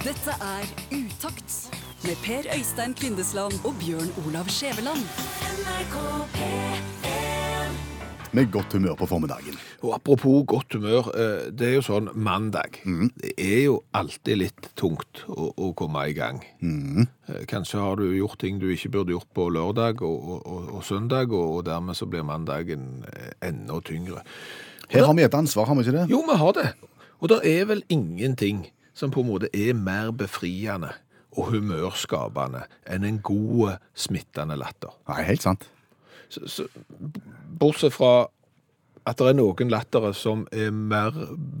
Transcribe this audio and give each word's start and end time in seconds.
Dette 0.00 0.32
er 0.40 0.64
Utakt 0.96 1.54
med 2.06 2.16
Per 2.24 2.46
Øystein 2.56 2.94
Kvindesland 2.96 3.52
og 3.68 3.74
Bjørn 3.82 4.08
Olav 4.22 4.48
Skjæveland. 4.48 5.02
Med 8.32 8.48
godt 8.52 8.72
humør 8.72 8.94
på 8.94 9.06
formiddagen. 9.06 9.58
Og 9.82 9.94
apropos 9.94 10.46
godt 10.46 10.72
humør, 10.72 11.10
eh, 11.12 11.52
det 11.52 11.68
er 11.68 11.74
jo 11.74 11.84
sånn 11.84 12.08
mandag. 12.14 12.80
Det 13.20 13.34
er 13.36 13.66
jo 13.66 13.76
alltid 13.92 14.40
litt 14.40 14.70
tungt 14.72 15.20
å, 15.28 15.50
å 15.52 15.70
komme 15.76 16.06
i 16.08 16.16
gang. 16.16 16.40
Mm. 16.64 17.04
Kanskje 17.52 17.84
har 17.84 18.00
du 18.00 18.08
gjort 18.16 18.40
ting 18.40 18.56
du 18.56 18.70
ikke 18.72 18.94
burde 18.96 19.18
gjort 19.18 19.28
på 19.36 19.50
lørdag 19.52 20.00
og, 20.00 20.32
og, 20.40 20.74
og, 20.78 20.82
søndag, 20.88 21.28
og, 21.28 21.58
og 21.58 21.64
dermed 21.68 22.00
så 22.00 22.08
blir 22.08 22.24
mandagen 22.24 23.04
eh, 23.12 23.32
enda 23.52 23.84
tyngre. 23.84 24.24
Her 24.88 25.10
har 25.10 25.12
vi 25.12 25.28
et 25.28 25.40
ansvar, 25.44 25.68
har 25.68 25.76
vi 25.76 25.84
ikke 25.84 25.98
det? 26.00 26.08
Jo, 26.08 26.24
vi 26.24 26.40
har 26.40 26.56
det. 26.56 26.70
Og 27.20 27.28
det 27.28 27.42
er 27.44 27.66
vel 27.68 27.84
ingenting 27.92 28.70
som 28.94 29.12
på 29.12 29.22
en 29.22 29.30
måte 29.30 29.50
er 29.56 29.76
mer 29.76 30.10
befriende 30.16 30.92
og 31.38 31.52
humørskapende 31.52 32.64
enn 32.90 33.06
en 33.06 33.20
god, 33.22 33.78
smittende 33.94 34.58
latter. 34.58 34.94
Nei, 35.10 35.22
helt 35.28 35.44
sant. 35.44 35.68
Så, 36.30 36.46
så, 36.46 36.66
bortsett 37.60 37.94
fra 37.94 38.28
at 39.08 39.18
det 39.18 39.30
er 39.30 39.38
noen 39.38 39.70
lattere 39.72 40.12
som 40.14 40.44
er 40.52 40.70
mer 40.74 41.14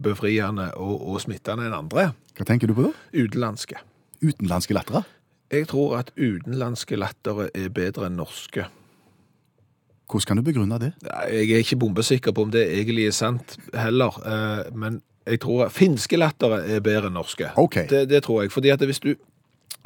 befriende 0.04 0.70
og, 0.78 0.98
og 1.00 1.22
smittende 1.24 1.66
enn 1.68 1.78
andre, 1.78 2.10
Hva 2.36 2.46
tenker 2.46 2.70
du 2.70 2.76
på 2.76 2.88
da? 2.88 2.92
utenlandske. 3.14 3.80
Utenlandske 4.20 4.76
lattere? 4.76 5.02
Jeg 5.50 5.66
tror 5.70 5.96
at 5.98 6.12
utenlandske 6.14 6.98
lattere 7.00 7.48
er 7.58 7.72
bedre 7.74 8.06
enn 8.06 8.20
norske. 8.20 8.68
Hvordan 10.10 10.26
kan 10.26 10.40
du 10.40 10.46
begrunne 10.46 10.78
det? 10.82 10.90
Jeg 11.30 11.50
er 11.54 11.62
ikke 11.62 11.78
bombesikker 11.78 12.34
på 12.34 12.46
om 12.46 12.52
det 12.54 12.64
egentlig 12.66 13.06
er 13.10 13.14
sant 13.14 13.56
heller, 13.74 14.16
eh, 14.26 14.70
men 14.74 15.00
jeg 15.26 15.40
tror 15.42 15.68
finske 15.72 16.18
lattere 16.18 16.62
er 16.76 16.80
bedre 16.84 17.10
enn 17.10 17.18
norske. 17.18 17.50
Okay. 17.60 17.88
Det, 17.90 18.06
det 18.10 18.22
tror 18.24 18.44
jeg, 18.44 18.52
fordi 18.54 18.72
at 18.74 18.86
hvis 18.88 19.02
du 19.04 19.14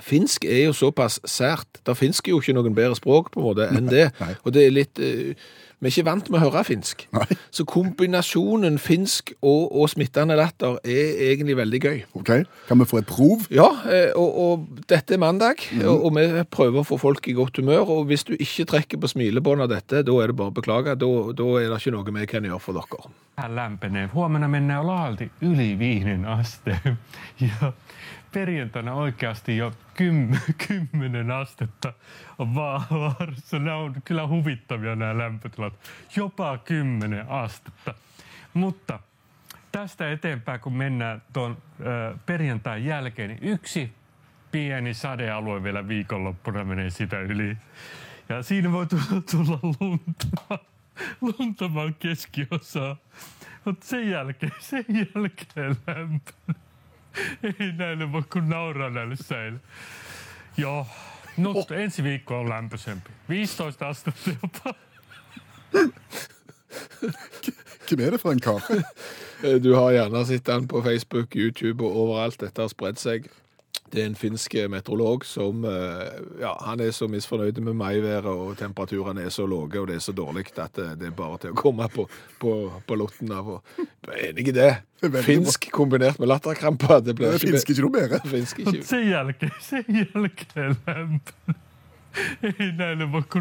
Finsk 0.02 0.42
er 0.44 0.64
jo 0.64 0.72
såpass 0.74 1.20
sært. 1.22 1.78
Der 1.86 1.94
finsk 1.94 2.26
jo 2.26 2.40
ikke 2.40 2.54
noen 2.56 2.74
bedre 2.74 2.96
språk 2.98 3.28
på 3.30 3.38
en 3.38 3.44
måte 3.46 3.68
enn 3.70 3.86
det. 3.86 4.08
nei. 4.18 4.32
Og 4.42 4.50
det 4.56 4.64
er 4.66 4.72
litt 4.74 4.98
eh, 4.98 5.36
Vi 5.80 5.88
er 5.88 5.92
ikke 5.92 6.06
vant 6.06 6.30
med 6.30 6.40
å 6.40 6.44
høre 6.46 6.62
finsk. 6.64 7.06
Nei. 7.12 7.26
Så 7.50 7.64
kombinasjonen 7.68 8.78
finsk 8.80 9.32
og, 9.42 9.72
og 9.74 9.90
smittende 9.92 10.36
latter 10.38 10.78
er 10.84 11.18
egentlig 11.30 11.56
veldig 11.58 11.80
gøy. 11.82 11.98
Ok, 12.20 12.30
Kan 12.68 12.78
vi 12.80 12.86
få 12.88 12.98
et 13.02 13.06
prov? 13.10 13.46
Ja, 13.52 13.66
eh, 13.90 14.12
og, 14.16 14.38
og 14.44 14.84
dette 14.88 15.14
er 15.14 15.18
mandag, 15.22 15.60
Mhm. 15.72 15.84
og, 15.88 16.04
og 16.04 16.14
vi 16.16 16.44
prøver 16.50 16.80
å 16.80 16.86
få 16.86 16.98
folk 17.00 17.28
i 17.28 17.36
godt 17.36 17.56
humør. 17.60 17.84
Og 17.90 18.06
hvis 18.06 18.24
du 18.24 18.32
ikke 18.36 18.64
trekker 18.70 19.00
på 19.02 19.10
smilebåndet 19.12 19.64
av 19.68 19.74
dette, 19.76 20.02
da 20.06 20.16
er 20.22 20.32
det 20.32 20.36
bare 20.36 20.52
å 20.54 20.56
beklage. 20.56 20.96
Da, 20.98 21.10
da 21.36 21.50
er 21.60 21.68
det 21.68 21.80
ikke 21.82 21.94
noe 21.96 22.16
vi 22.20 22.26
kan 22.26 22.44
gjøre 22.48 22.60
for 22.60 22.72
dere. 22.80 23.10
Vähän 23.36 23.54
lämpenee. 23.54 24.08
Huomenna 24.14 24.48
mennään 24.48 24.76
jo 24.78 24.86
laajalti 24.86 25.30
yli 25.42 26.24
asteen. 26.26 26.98
Ja 27.40 27.72
perjantaina 28.34 28.94
oikeasti 28.94 29.56
jo 29.56 29.72
kym, 29.94 30.28
kymmenen 30.68 31.30
astetta 31.30 31.92
vaarassa. 32.38 33.58
Nämä 33.58 33.76
on 33.76 33.94
kyllä 34.04 34.28
huvittavia 34.28 34.96
nämä 34.96 35.18
lämpötilat. 35.18 35.74
Jopa 36.16 36.58
kymmenen 36.58 37.28
astetta. 37.28 37.94
Mutta 38.54 39.00
tästä 39.72 40.12
eteenpäin, 40.12 40.60
kun 40.60 40.72
mennään 40.72 41.22
tuon 41.32 41.56
perjantain 42.26 42.84
jälkeen, 42.84 43.30
niin 43.30 43.42
yksi 43.42 43.92
pieni 44.52 44.94
sadealue 44.94 45.62
vielä 45.62 45.88
viikonloppuna 45.88 46.64
menee 46.64 46.90
sitä 46.90 47.20
yli. 47.20 47.56
Ja 48.28 48.42
siinä 48.42 48.72
voi 48.72 48.86
tulla, 49.30 49.58
lunta, 49.80 50.58
luntamaan 51.20 51.94
keskiosaa. 51.94 52.96
Mutta 53.64 53.86
sen 53.86 54.10
jälkeen, 54.10 54.52
sen 54.70 54.84
jälkeen 54.88 55.76
lämpö. 55.86 56.32
Näille 57.78 58.12
voi 58.12 58.22
kun 58.32 58.48
nauraa 58.48 58.90
näille 58.90 59.16
säille. 59.16 59.58
Joo, 60.56 60.86
mutta 61.36 61.74
ensi 61.74 62.02
viikko 62.02 62.40
on 62.40 62.48
lämpöisempi. 62.48 63.10
15 63.28 63.88
astetta 63.88 64.30
jopa. 64.30 64.74
Hvem 67.88 68.00
er 68.00 68.10
det 68.10 68.20
for 68.20 68.32
en 68.32 68.40
kar? 68.40 68.62
Du 69.62 69.74
har 69.74 69.92
gjerne 69.92 70.26
sett 70.26 70.46
den 70.46 70.68
på 70.68 70.82
Facebook, 70.82 71.36
YouTube 71.36 71.84
og 71.84 71.96
overalt. 71.96 72.40
Dette 72.40 72.62
har 72.62 72.68
spredt 72.68 73.00
seg. 73.00 73.28
Det 73.90 74.02
er 74.02 74.06
en 74.08 74.16
finsk 74.18 74.54
meteorolog 74.70 75.24
som 75.26 75.64
eh, 75.68 76.08
ja, 76.40 76.52
han 76.66 76.80
er 76.82 76.90
så 76.94 77.06
misfornøyd 77.10 77.60
med 77.62 77.76
maiværet, 77.78 78.26
og 78.26 78.56
temperaturene 78.58 79.22
er 79.22 79.30
så 79.34 79.46
lave 79.46 79.80
og 79.80 79.88
det 79.90 79.96
er 79.98 80.02
så 80.02 80.12
dårlig 80.12 80.46
at 80.58 80.74
det, 80.74 80.88
det 81.00 81.06
er 81.10 81.14
bare 81.14 81.38
til 81.42 81.54
å 81.54 81.58
komme 81.58 81.88
på, 81.92 82.08
på, 82.42 82.54
på 82.86 82.98
lotten 82.98 83.32
av. 83.34 83.52
Enig 84.18 84.48
i 84.50 84.56
det. 84.56 84.72
Finsk 85.26 85.68
kombinert 85.74 86.18
med 86.18 86.28
latterkrampe. 86.32 87.00
Det 87.04 87.14
blir 87.18 87.36
Det 87.36 87.42
finnes 87.44 87.66
ikke 87.66 87.86
noe 87.86 87.94
bedre. 87.98 88.20
Finsk 88.30 88.64
ikke. 88.64 88.82
se 88.88 89.00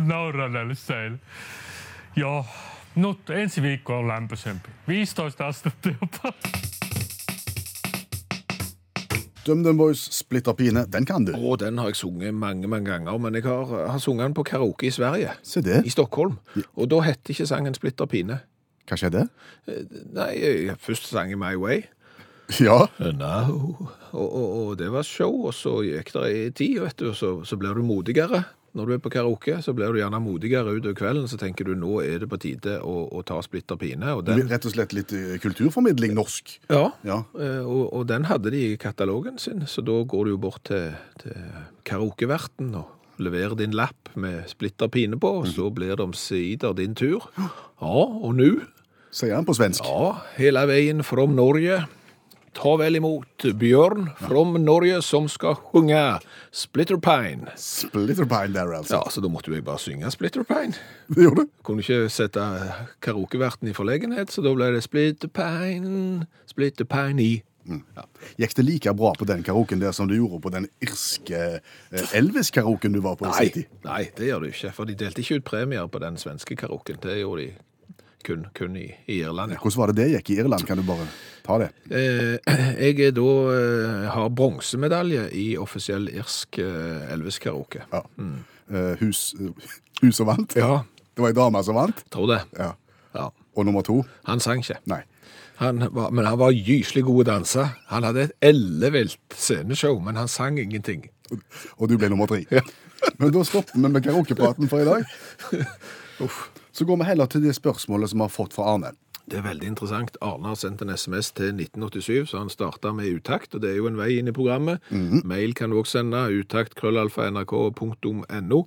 nauraa 0.02 0.48
näille 0.48 0.76
säille. 0.76 1.18
Joo, 2.16 2.46
mutta 2.94 3.34
ensi 3.34 3.62
viikko 3.62 3.94
on 3.94 4.08
lämpöisempi. 4.08 4.70
15 4.88 5.46
astetta 5.46 5.90
jopa. 5.90 6.34
DumDum 9.48 9.78
Boys, 9.78 10.00
Splitter 10.16 10.56
pine, 10.56 10.86
den 10.88 11.06
kan 11.06 11.26
du. 11.28 11.34
Å, 11.36 11.56
den 11.60 11.80
har 11.82 11.90
jeg 11.92 12.00
sunget 12.00 12.36
mange, 12.38 12.70
mange 12.72 12.92
ganger, 12.92 13.18
men 13.20 13.36
jeg 13.36 13.44
har, 13.48 13.74
har 13.92 14.00
sunget 14.02 14.30
den 14.30 14.38
på 14.38 14.46
karaoke 14.48 14.88
i 14.88 14.94
Sverige. 14.94 15.34
Se 15.44 15.64
det. 15.66 15.82
I 15.86 15.92
Stockholm. 15.92 16.38
Og 16.78 16.88
da 16.92 17.02
hette 17.04 17.34
ikke 17.34 17.48
sangen 17.50 17.76
Splitter 17.76 18.08
pine. 18.10 18.40
Hva 18.88 19.00
skjedde? 19.00 19.28
Nei, 20.16 20.30
jeg, 20.40 20.78
først 20.84 21.12
sang 21.12 21.32
jeg 21.34 21.40
My 21.42 21.56
Way. 21.60 21.84
Ja, 22.60 22.86
No. 23.00 23.88
Og, 24.14 24.28
og, 24.28 24.50
og 24.58 24.74
det 24.78 24.90
var 24.94 25.06
show, 25.08 25.46
og 25.48 25.56
så 25.58 25.78
gikk 25.88 26.12
det 26.14 26.26
i 26.30 26.42
tid, 26.54 26.76
vet 26.84 27.00
du, 27.00 27.08
og 27.10 27.16
så, 27.18 27.30
så 27.48 27.58
blir 27.58 27.74
du 27.74 27.82
modigere. 27.88 28.44
Når 28.74 28.88
du 28.90 28.94
er 28.96 29.02
på 29.04 29.12
karaoke, 29.14 29.60
så 29.62 29.74
blir 29.78 29.92
du 29.94 30.00
gjerne 30.00 30.18
modigere 30.24 30.72
utover 30.74 30.96
kvelden, 30.98 31.28
så 31.30 31.38
tenker 31.38 31.68
du 31.68 31.76
nå 31.78 32.00
er 32.02 32.24
det 32.24 32.30
på 32.32 32.40
tide 32.42 32.80
å, 32.82 32.94
å 33.14 33.22
ta 33.22 33.38
splitter 33.46 33.78
pine. 33.78 34.16
Og 34.18 34.24
den, 34.26 34.42
rett 34.50 34.66
og 34.66 34.74
slett 34.74 34.96
litt 34.98 35.14
eh, 35.14 35.36
kulturformidling 35.44 36.16
norsk. 36.18 36.56
ja, 36.74 36.88
Ja. 37.06 37.20
eh, 37.38 37.62
og, 37.62 37.84
og 37.94 38.08
den 38.10 38.26
hadde 38.32 38.50
de 38.56 38.64
i 38.72 38.78
katalogen 38.82 39.38
sin, 39.38 39.62
så 39.70 39.86
da 39.86 40.00
går 40.10 40.26
du 40.26 40.34
jo 40.34 40.42
bort 40.48 40.64
til, 40.72 40.90
til 41.22 41.38
karaokeverten 41.88 42.74
og 42.82 43.22
leverer 43.22 43.54
din 43.60 43.76
lapp 43.78 44.10
med 44.18 44.48
splitter 44.50 44.90
pine 44.90 45.20
på, 45.22 45.30
og 45.44 45.48
så 45.54 45.70
blir 45.74 45.94
det 45.96 46.04
omsider 46.08 46.74
din 46.78 46.96
tur. 46.98 47.28
Ja, 47.38 47.52
og 47.86 48.34
nå 48.40 48.56
Sier 49.14 49.36
han 49.38 49.46
på 49.46 49.54
svensk. 49.54 49.86
Ja, 49.86 50.16
hele 50.40 50.64
veien 50.66 51.04
fra 51.06 51.28
Norge. 51.30 51.84
Ta 52.54 52.76
vel 52.80 53.00
imot 53.00 53.46
Bjørn 53.60 54.12
fra 54.20 54.44
Norge 54.62 55.00
som 55.06 55.30
skal 55.32 55.58
synge 55.72 56.02
Splitterpine. 56.54 57.54
Splitterpine 57.60 58.54
der, 58.54 58.76
altså. 58.80 59.00
Ja, 59.00 59.10
så 59.10 59.24
da 59.24 59.32
måtte 59.32 59.54
jeg 59.54 59.66
bare 59.66 59.82
synge 59.82 60.12
Splitterpine. 60.14 60.78
Det 61.10 61.26
gjorde 61.26 61.48
du. 61.48 61.56
Kunne 61.66 61.86
ikke 61.86 62.12
sette 62.14 62.44
karaokeverten 63.04 63.72
i 63.72 63.74
forlegenhet, 63.78 64.32
så 64.34 64.46
da 64.46 64.54
ble 64.54 64.70
det 64.76 64.84
Splitterpine, 64.86 66.28
Splitterpine 66.50 67.24
i 67.24 67.34
Mm. 67.64 67.80
Ja. 67.96 68.04
Gikk 68.38 68.56
det 68.58 68.64
like 68.68 68.94
bra 68.94 69.14
på 69.16 69.26
den 69.28 69.44
karaoken 69.44 69.80
der 69.80 69.94
som 69.96 70.10
du 70.10 70.18
gjorde 70.18 70.42
på 70.44 70.52
den 70.52 70.66
irske 70.84 71.38
eh, 71.56 72.16
Elvis-karaoken 72.20 72.92
du 72.92 73.00
var 73.00 73.16
på 73.16 73.30
Nei, 73.30 73.64
nei, 73.86 74.02
det 74.18 74.28
gjør 74.28 74.44
du 74.44 74.50
ikke, 74.50 74.74
for 74.76 74.90
de 74.90 74.98
delte 75.00 75.24
ikke 75.24 75.40
ut 75.40 75.46
premier 75.48 75.88
på 75.88 76.02
den 76.04 76.20
svenske 76.20 76.58
karaoken. 76.60 77.00
Det 77.04 77.22
gjorde 77.22 77.46
de 77.46 77.54
kun, 78.26 78.46
kun 78.56 78.76
i, 78.80 78.88
i 79.08 79.20
Irland, 79.22 79.54
ja. 79.56 79.60
Hvordan 79.62 79.80
var 79.82 79.92
det 79.94 79.98
det 80.02 80.08
gikk 80.18 80.30
i 80.34 80.40
Irland? 80.44 80.66
Kan 80.68 80.80
du 80.82 80.84
bare 80.88 81.06
ta 81.46 81.58
det? 81.62 81.70
Eh, 81.92 82.56
jeg 82.88 83.00
er 83.10 83.16
da 83.18 83.28
eh, 83.54 84.10
har 84.16 84.30
bronsemedalje 84.34 85.28
i 85.40 85.46
offisiell 85.62 86.10
irsk 86.14 86.60
eh, 86.64 87.14
Elvis-karaoke. 87.14 87.86
Ja. 87.94 88.04
Eh, 88.74 88.94
hus, 89.04 89.34
hus 90.02 90.16
som 90.20 90.30
vant? 90.32 90.56
Ja, 90.60 90.82
Det 91.14 91.22
var 91.22 91.30
ei 91.30 91.38
dame 91.38 91.64
som 91.64 91.76
vant? 91.78 92.06
tror 92.10 92.32
det. 92.32 92.42
Ja. 92.58 92.72
Ja. 93.14 93.28
Og 93.54 93.66
nummer 93.68 93.84
to? 93.86 94.00
Han 94.26 94.40
sang 94.42 94.64
ikke. 94.64 94.80
Nei. 94.90 95.04
Han 95.60 95.84
var, 95.94 96.10
men 96.10 96.26
han 96.26 96.40
var 96.42 96.50
gyselig 96.56 97.04
god 97.06 97.20
å 97.22 97.28
danse. 97.36 97.68
Han 97.92 98.04
hadde 98.08 98.24
et 98.26 98.32
ellevilt 98.50 99.20
sceneshow, 99.38 100.00
men 100.02 100.18
han 100.18 100.28
sang 100.32 100.58
ingenting. 100.58 101.06
Og 101.78 101.86
du 101.92 101.94
ble 102.02 102.10
nummer 102.10 102.26
tre. 102.30 102.42
Ja. 102.52 102.64
Men 103.20 103.34
da 103.36 103.42
stopper 103.44 103.76
vi 103.76 103.82
med 103.92 104.04
karaokepraten 104.06 104.70
for 104.72 104.80
i 104.80 104.86
dag. 104.88 105.04
Så 106.74 106.86
går 106.90 106.98
vi 106.98 107.06
heller 107.06 107.30
til 107.30 107.44
det 107.46 107.54
spørsmålet 107.56 108.10
som 108.10 108.20
vi 108.20 108.24
har 108.26 108.32
fått 108.34 108.54
fra 108.56 108.64
Arne. 108.74 108.90
Det 109.30 109.38
er 109.40 109.44
veldig 109.46 109.68
interessant. 109.70 110.18
Arne 110.26 110.48
har 110.52 110.58
sendt 110.60 110.82
en 110.84 110.92
SMS 110.92 111.32
til 111.38 111.52
1987, 111.54 112.28
så 112.32 112.38
han 112.42 112.50
starta 112.52 112.92
med 112.96 113.14
utakt, 113.14 113.56
og 113.56 113.60
det 113.64 113.70
er 113.72 113.78
jo 113.78 113.88
en 113.88 114.00
vei 114.00 114.12
inn 114.18 114.28
i 114.28 114.36
programmet. 114.36 114.78
Mail 115.24 115.52
kan 115.56 115.70
du 115.72 115.76
også 115.80 115.94
sende, 116.02 116.20
utakt.krøllalfa.nrk.no. 116.42 118.60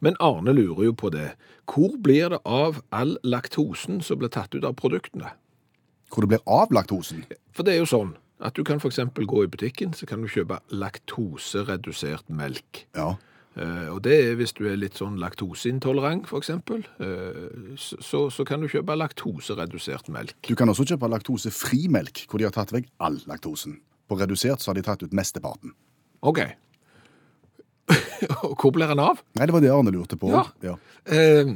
Men 0.00 0.14
Arne 0.18 0.52
lurer 0.56 0.84
jo 0.88 0.92
på 1.04 1.08
det. 1.14 1.30
Hvor 1.70 1.90
blir 2.02 2.26
det 2.34 2.40
av 2.48 2.72
all 2.90 3.12
laktosen 3.22 4.02
som 4.02 4.18
blir 4.18 4.32
tatt 4.34 4.54
ut 4.56 4.66
av 4.66 4.74
produktene? 4.80 5.28
Hvor 6.10 6.20
det 6.26 6.30
blir 6.32 6.44
av 6.48 6.68
laktosen. 6.74 7.22
For 7.54 7.62
det 7.62 7.72
er 7.76 7.80
jo 7.84 7.92
sånn 7.92 8.12
at 8.40 8.56
du 8.56 8.64
kan 8.64 8.80
eksempel 8.80 9.28
gå 9.28 9.44
i 9.44 9.52
butikken, 9.52 9.92
så 9.94 10.06
kan 10.08 10.22
du 10.24 10.28
kjøpe 10.32 10.58
laktoseredusert 10.72 12.24
melk. 12.32 12.88
Ja. 12.96 13.20
Eh, 13.58 13.88
og 13.90 13.98
det 14.06 14.14
er 14.14 14.36
hvis 14.38 14.52
du 14.54 14.62
er 14.70 14.78
litt 14.78 14.98
sånn 15.00 15.16
laktoseintolerant, 15.18 16.28
eksempel, 16.38 16.84
eh, 17.02 17.74
så, 17.80 18.28
så 18.30 18.46
kan 18.46 18.62
du 18.62 18.68
kjøpe 18.70 18.94
laktoseredusert 18.94 20.10
melk. 20.14 20.36
Du 20.46 20.54
kan 20.58 20.70
også 20.70 20.86
kjøpe 20.92 21.10
laktosefri 21.10 21.88
melk, 21.90 22.24
hvor 22.30 22.38
de 22.38 22.46
har 22.46 22.54
tatt 22.54 22.74
vekk 22.74 22.90
all 23.02 23.18
laktosen. 23.30 23.80
På 24.10 24.18
redusert 24.18 24.62
så 24.62 24.70
har 24.70 24.78
de 24.78 24.86
tatt 24.86 25.02
ut 25.02 25.16
mesteparten. 25.16 25.74
OK. 26.26 26.44
Hvor 28.60 28.70
blir 28.74 28.90
han 28.92 29.02
av? 29.02 29.20
Nei, 29.38 29.48
det 29.48 29.54
var 29.54 29.64
det 29.64 29.72
Arne 29.74 29.92
lurte 29.94 30.18
på. 30.20 30.30
Ja. 30.30 30.44
Ja. 30.62 30.76
Eh, 31.10 31.50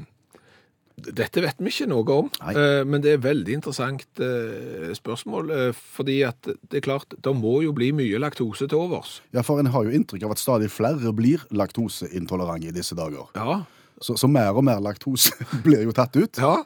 dette 0.96 1.42
vet 1.42 1.58
vi 1.58 1.72
ikke 1.72 1.88
noe 1.90 2.04
om, 2.14 2.28
Nei. 2.40 2.52
eh, 2.54 2.82
men 2.86 3.02
det 3.02 3.10
er 3.10 3.16
et 3.18 3.24
veldig 3.24 3.56
interessant 3.58 4.20
eh, 4.22 4.92
spørsmål. 4.94 5.50
Eh, 5.50 5.70
fordi 5.96 6.20
at 6.26 6.38
det 6.46 6.78
er 6.80 6.84
klart, 6.86 7.16
det 7.18 7.34
må 7.34 7.56
jo 7.64 7.72
bli 7.76 7.90
mye 7.96 8.20
laktose 8.22 8.68
til 8.70 8.78
overs. 8.78 9.16
ja, 9.34 9.42
for 9.42 9.58
en 9.58 9.66
har 9.74 9.84
jo 9.84 9.94
inntrykk 9.94 10.22
av 10.28 10.36
at 10.36 10.42
stadig 10.42 10.70
flere 10.70 11.12
blir 11.12 11.42
laktoseintolerante 11.50 12.70
i 12.70 12.76
disse 12.76 12.94
dager. 12.94 13.26
Ja. 13.34 13.64
Så, 14.00 14.16
så 14.18 14.28
mer 14.30 14.54
og 14.54 14.64
mer 14.66 14.80
laktose 14.82 15.34
blir 15.66 15.82
jo 15.84 15.92
tatt 15.96 16.16
ut. 16.16 16.38
ja. 16.38 16.62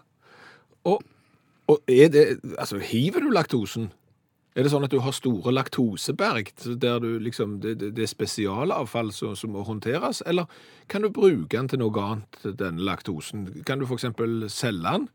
Og, 0.86 1.02
og 1.68 1.90
er 1.90 2.08
det 2.08 2.22
Altså, 2.56 2.78
hiver 2.78 3.20
du 3.20 3.32
laktosen? 3.34 3.90
Er 4.58 4.66
det 4.66 4.72
sånn 4.72 4.82
at 4.82 4.90
du 4.90 4.98
har 5.04 5.14
store 5.14 5.52
laktoseberg, 5.54 6.48
der 6.82 6.96
du 6.98 7.12
liksom, 7.22 7.60
det, 7.62 7.76
det 7.94 8.02
er 8.02 8.10
spesialavfall 8.10 9.12
som, 9.14 9.36
som 9.38 9.52
må 9.54 9.62
håndteres, 9.62 10.18
eller 10.26 10.50
kan 10.90 11.06
du 11.06 11.12
bruke 11.14 11.52
den 11.54 11.70
til 11.70 11.78
noe 11.78 12.02
annet, 12.02 12.40
denne 12.58 12.82
laktosen? 12.82 13.46
Kan 13.68 13.78
du 13.78 13.86
eksempel 13.94 14.48
selge 14.50 14.82
den? 14.82 15.06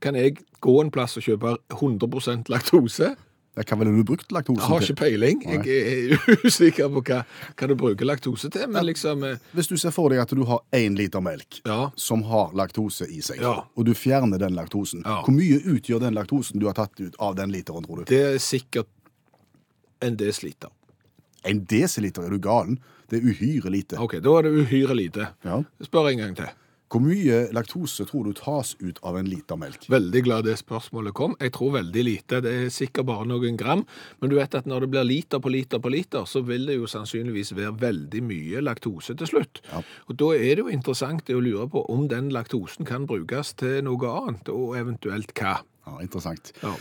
Kan 0.00 0.16
jeg 0.16 0.38
gå 0.64 0.78
en 0.80 0.92
plass 0.94 1.18
og 1.20 1.26
kjøpe 1.26 1.58
100% 1.76 2.48
laktose? 2.48 3.12
Ja, 3.58 3.64
Hva 3.66 3.78
ville 3.80 3.90
du 3.96 4.04
brukt 4.06 4.30
laktosen 4.32 4.62
Jeg 4.62 4.70
har 4.70 4.84
ikke 4.86 4.96
peiling. 5.02 5.40
Jeg 5.42 5.66
er 5.66 6.36
usikker 6.46 6.88
på 6.94 7.02
hva, 7.08 7.20
hva 7.58 7.68
du 7.68 7.74
bruker 7.80 8.06
laktose 8.06 8.50
til, 8.54 8.68
men 8.70 8.86
liksom 8.86 9.24
eh, 9.26 9.40
Hvis 9.58 9.68
du 9.72 9.76
ser 9.80 9.90
for 9.94 10.12
deg 10.14 10.22
at 10.22 10.30
du 10.38 10.44
har 10.46 10.62
én 10.78 10.94
liter 10.98 11.20
melk 11.24 11.60
Ja. 11.66 11.90
som 11.98 12.22
har 12.30 12.54
laktose 12.54 13.08
i 13.10 13.18
seg, 13.24 13.40
Ja. 13.42 13.56
og 13.74 13.84
du 13.88 13.94
fjerner 13.98 14.38
den 14.38 14.54
laktosen, 14.54 15.02
hvor 15.02 15.34
mye 15.34 15.58
utgjør 15.74 16.00
den 16.06 16.14
laktosen 16.14 16.60
du 16.62 16.66
har 16.70 16.78
tatt 16.78 16.94
ut 17.02 17.18
av 17.18 17.34
den 17.40 17.50
literen, 17.52 17.82
tror 17.84 18.04
du? 18.04 18.04
Det 18.12 18.22
er 18.34 18.38
sikkert 18.38 18.86
en 20.00 20.14
desiliter. 20.16 20.70
En 21.44 21.64
desiliter, 21.66 22.22
er 22.26 22.30
du 22.30 22.38
galen? 22.38 22.78
Det 23.10 23.18
er 23.22 23.26
uhyre 23.32 23.70
lite. 23.72 23.96
OK, 23.98 24.18
da 24.22 24.32
er 24.38 24.46
det 24.46 24.52
uhyre 24.66 24.94
lite. 24.94 25.28
Ja. 25.46 25.62
Spør 25.82 26.10
en 26.12 26.18
gang 26.22 26.34
til. 26.36 26.50
Hvor 26.88 27.02
mye 27.04 27.38
laktose 27.52 28.06
tror 28.08 28.24
du 28.24 28.32
tas 28.32 28.70
ut 28.80 28.96
av 29.04 29.18
en 29.20 29.26
liter 29.28 29.58
melk? 29.60 29.82
Veldig 29.92 30.22
glad 30.24 30.46
det 30.48 30.54
spørsmålet 30.56 31.12
kom. 31.18 31.34
Jeg 31.40 31.52
tror 31.52 31.74
veldig 31.74 32.04
lite. 32.06 32.38
Det 32.40 32.52
er 32.62 32.70
sikkert 32.72 33.04
bare 33.10 33.26
noen 33.28 33.58
gram. 33.60 33.82
Men 34.22 34.30
du 34.32 34.36
vet 34.38 34.54
at 34.56 34.64
når 34.64 34.86
det 34.86 34.90
blir 34.94 35.04
liter 35.04 35.42
på 35.44 35.52
liter 35.52 35.82
på 35.84 35.92
liter, 35.92 36.24
så 36.24 36.40
vil 36.48 36.64
det 36.70 36.78
jo 36.78 36.86
sannsynligvis 36.88 37.52
være 37.58 37.74
veldig 37.82 38.22
mye 38.24 38.62
laktose 38.64 39.12
til 39.20 39.28
slutt. 39.28 39.60
Ja. 39.68 39.82
Og 40.08 40.16
da 40.16 40.30
er 40.38 40.54
det 40.56 40.64
jo 40.64 40.72
interessant 40.72 41.28
å 41.28 41.42
lure 41.44 41.68
på 41.68 41.82
om 41.92 42.06
den 42.08 42.30
laktosen 42.32 42.88
kan 42.88 43.04
brukes 43.10 43.52
til 43.60 43.82
noe 43.84 44.14
annet, 44.22 44.48
og 44.48 44.72
eventuelt 44.80 45.34
hva. 45.36 45.58
Ja, 45.88 45.98
Interessant. 46.00 46.52
Ja. 46.62 46.72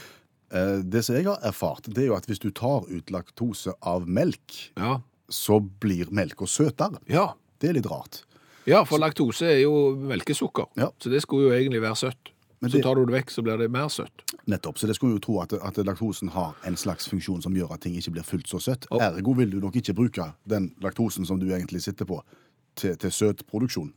Eh, 0.56 0.78
Det 0.88 1.04
som 1.04 1.16
jeg 1.16 1.26
har 1.28 1.40
erfart, 1.44 1.84
det 1.92 2.06
er 2.06 2.08
jo 2.14 2.16
at 2.16 2.26
hvis 2.28 2.40
du 2.40 2.50
tar 2.52 2.88
ut 2.88 3.12
laktose 3.12 3.74
av 3.84 4.08
melk, 4.08 4.72
Ja. 4.78 5.02
så 5.30 5.60
blir 5.60 6.08
melka 6.12 6.48
søtere. 6.48 7.00
ja. 7.10 7.34
Det 7.60 7.70
er 7.72 7.74
litt 7.74 7.88
rart. 7.90 8.20
Ja, 8.68 8.84
for 8.84 9.00
laktose 9.00 9.46
er 9.48 9.62
jo 9.64 9.96
melkesukker, 9.96 10.68
Ja. 10.78 10.90
så 11.00 11.10
det 11.10 11.22
skulle 11.24 11.48
jo 11.50 11.56
egentlig 11.56 11.82
være 11.82 11.96
søtt. 11.96 12.34
Men 12.60 12.72
så 12.72 12.78
det- 12.78 12.84
tar 12.84 12.96
du 12.96 13.06
det 13.06 13.14
vekk, 13.14 13.30
så 13.32 13.44
blir 13.44 13.58
det 13.58 13.70
mer 13.72 13.88
søtt. 13.88 14.24
Nettopp. 14.48 14.78
Så 14.80 14.88
det 14.88 14.96
skulle 14.96 15.14
jo 15.14 15.20
tro 15.20 15.40
at, 15.42 15.54
at 15.54 15.76
laktosen 15.86 16.30
har 16.30 16.56
en 16.66 16.76
slags 16.76 17.08
funksjon 17.08 17.42
som 17.42 17.54
gjør 17.54 17.72
at 17.74 17.82
ting 17.82 17.94
ikke 17.96 18.12
blir 18.12 18.24
fullt 18.24 18.48
så 18.48 18.60
søtt. 18.60 18.88
Og- 18.92 19.00
Ergo 19.02 19.34
vil 19.34 19.50
du 19.52 19.60
nok 19.60 19.76
ikke 19.76 19.94
bruke 19.94 20.34
den 20.50 20.74
laktosen 20.82 21.26
som 21.26 21.40
du 21.40 21.46
egentlig 21.54 21.82
sitter 21.82 22.06
på, 22.06 22.22
til, 22.76 22.96
til 22.98 23.12
søtproduksjon. 23.12 23.94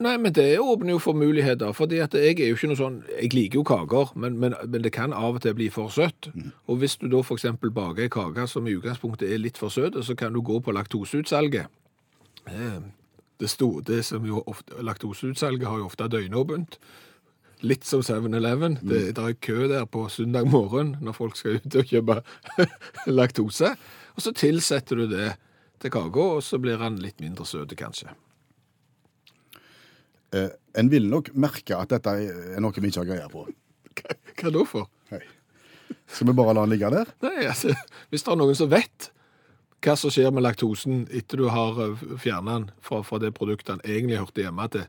Nei, 0.00 0.16
men 0.16 0.32
det 0.32 0.58
åpner 0.58 0.90
jo 0.90 0.98
for 0.98 1.12
muligheter, 1.12 1.70
fordi 1.74 1.98
at 2.02 2.12
jeg 2.14 2.40
er 2.40 2.48
jo 2.48 2.54
ikke 2.56 2.68
noe 2.68 2.76
sånn, 2.80 3.02
jeg 3.20 3.34
liker 3.34 3.54
jo 3.60 3.62
kaker, 3.62 4.16
men, 4.16 4.38
men, 4.40 4.54
men 4.66 4.82
det 4.82 4.90
kan 4.92 5.12
av 5.12 5.34
og 5.36 5.42
til 5.42 5.54
bli 5.54 5.68
for 5.70 5.88
søtt. 5.90 6.30
Og 6.66 6.78
hvis 6.78 6.96
du 6.98 7.06
da 7.08 7.20
for 7.22 7.36
eksempel 7.36 7.70
baker 7.70 8.02
en 8.04 8.10
kake 8.10 8.48
som 8.48 8.66
i 8.66 8.72
utgangspunktet 8.74 9.30
er 9.30 9.38
litt 9.38 9.58
for 9.58 9.68
søt, 9.68 9.92
så 10.02 10.16
kan 10.16 10.32
du 10.32 10.40
gå 10.40 10.58
på 10.64 10.72
laktoseutsalget. 10.72 11.66
Eh, 12.48 12.80
Det, 13.42 13.48
sto, 13.50 13.80
det 13.82 14.04
som 14.06 14.22
jo 14.22 14.38
ofte, 14.46 14.76
laktoseutsalget 14.86 15.66
har 15.66 15.80
jo 15.80 15.88
ofte 15.88 16.06
døgnåpent. 16.06 16.76
Litt 17.66 17.86
som 17.86 18.04
7-Eleven. 18.06 18.76
Det, 18.82 19.00
det 19.16 19.22
er 19.22 19.38
kø 19.42 19.66
der 19.70 19.86
på 19.90 20.04
søndag 20.10 20.46
morgen 20.50 20.96
når 21.02 21.16
folk 21.16 21.38
skal 21.38 21.58
ut 21.58 21.78
og 21.80 21.90
kjøpe 21.90 22.20
laktose. 23.18 23.72
Og 24.14 24.22
så 24.22 24.32
tilsetter 24.38 25.02
du 25.02 25.08
det 25.10 25.32
til 25.82 25.90
kaka, 25.90 26.26
og 26.36 26.44
så 26.46 26.60
blir 26.62 26.78
den 26.78 27.00
litt 27.02 27.18
mindre 27.22 27.46
søt 27.48 27.74
kanskje. 27.78 28.14
Eh, 30.38 30.52
en 30.78 30.90
vil 30.92 31.10
nok 31.10 31.32
merke 31.34 31.76
at 31.76 31.90
dette 31.92 32.14
er 32.22 32.62
noe 32.62 32.78
vi 32.78 32.92
ikke 32.92 33.02
har 33.02 33.10
greie 33.10 33.30
på. 33.32 33.48
Hva, 33.98 34.18
hva 34.38 34.54
da 34.54 34.66
for? 34.68 34.86
Hei. 35.10 35.24
Skal 36.06 36.30
vi 36.30 36.36
bare 36.38 36.54
la 36.54 36.62
den 36.62 36.76
ligge 36.76 36.92
der? 36.94 37.10
Nei, 37.26 37.48
altså, 37.50 37.74
hvis 38.12 38.22
det 38.22 38.32
er 38.32 38.38
noen 38.38 38.56
som 38.56 38.70
vet 38.70 39.10
hva 39.82 39.96
som 39.98 40.12
skjer 40.14 40.30
med 40.30 40.44
laktosen 40.44 41.08
etter 41.10 41.40
du 41.42 41.48
har 41.50 41.74
fjernet 42.22 42.52
den 42.52 42.66
fra, 42.84 43.00
fra 43.02 43.18
det 43.18 43.32
produktet 43.34 43.72
den 43.72 43.80
egentlig 43.82 44.20
hørte 44.20 44.44
hjemme 44.44 44.66
til, 44.70 44.84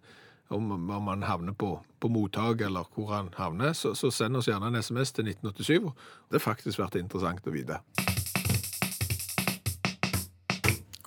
om, 0.54 0.68
om 0.78 1.07
han 1.10 1.25
havner 1.25 1.56
på, 1.57 1.81
på 1.98 2.12
mottak 2.13 2.62
eller 2.62 2.86
hvor 2.94 3.10
han 3.16 3.31
havner, 3.34 3.74
så, 3.74 3.95
så 3.98 4.12
send 4.13 4.38
oss 4.38 4.45
gjerne 4.51 4.69
en 4.69 4.78
SMS 4.78 5.10
til 5.18 5.25
1987. 5.31 5.90
Det 6.30 6.38
har 6.38 6.45
faktisk 6.45 6.78
vært 6.84 7.00
interessant 7.01 7.50
å 7.50 7.56
vite. 7.56 7.80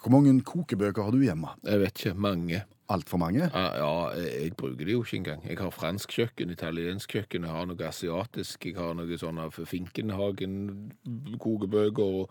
Hvor 0.03 0.11
mange 0.17 0.35
kokebøker 0.47 1.03
har 1.06 1.12
du 1.15 1.23
hjemme? 1.23 1.50
Jeg 1.67 1.79
vet 1.83 1.94
ikke, 2.00 2.15
mange. 2.27 2.59
Altfor 2.91 3.19
mange? 3.19 3.47
Ja, 3.47 3.67
ja, 3.79 4.11
jeg 4.19 4.55
bruker 4.59 4.85
det 4.87 4.93
jo 4.94 5.03
ikke 5.06 5.19
engang. 5.19 5.41
Jeg 5.47 5.59
har 5.59 5.71
fransk 5.75 6.12
kjøkken, 6.15 6.50
italiensk 6.55 7.11
kjøkken, 7.15 7.44
jeg 7.47 7.53
har 7.55 7.67
noe 7.71 7.87
asiatisk, 7.87 8.67
jeg 8.67 8.75
har 8.79 8.94
noe 8.99 9.19
sånn 9.19 9.38
av 9.43 9.50
Finkenhagen-kokebøker 9.59 12.09
og, 12.23 12.31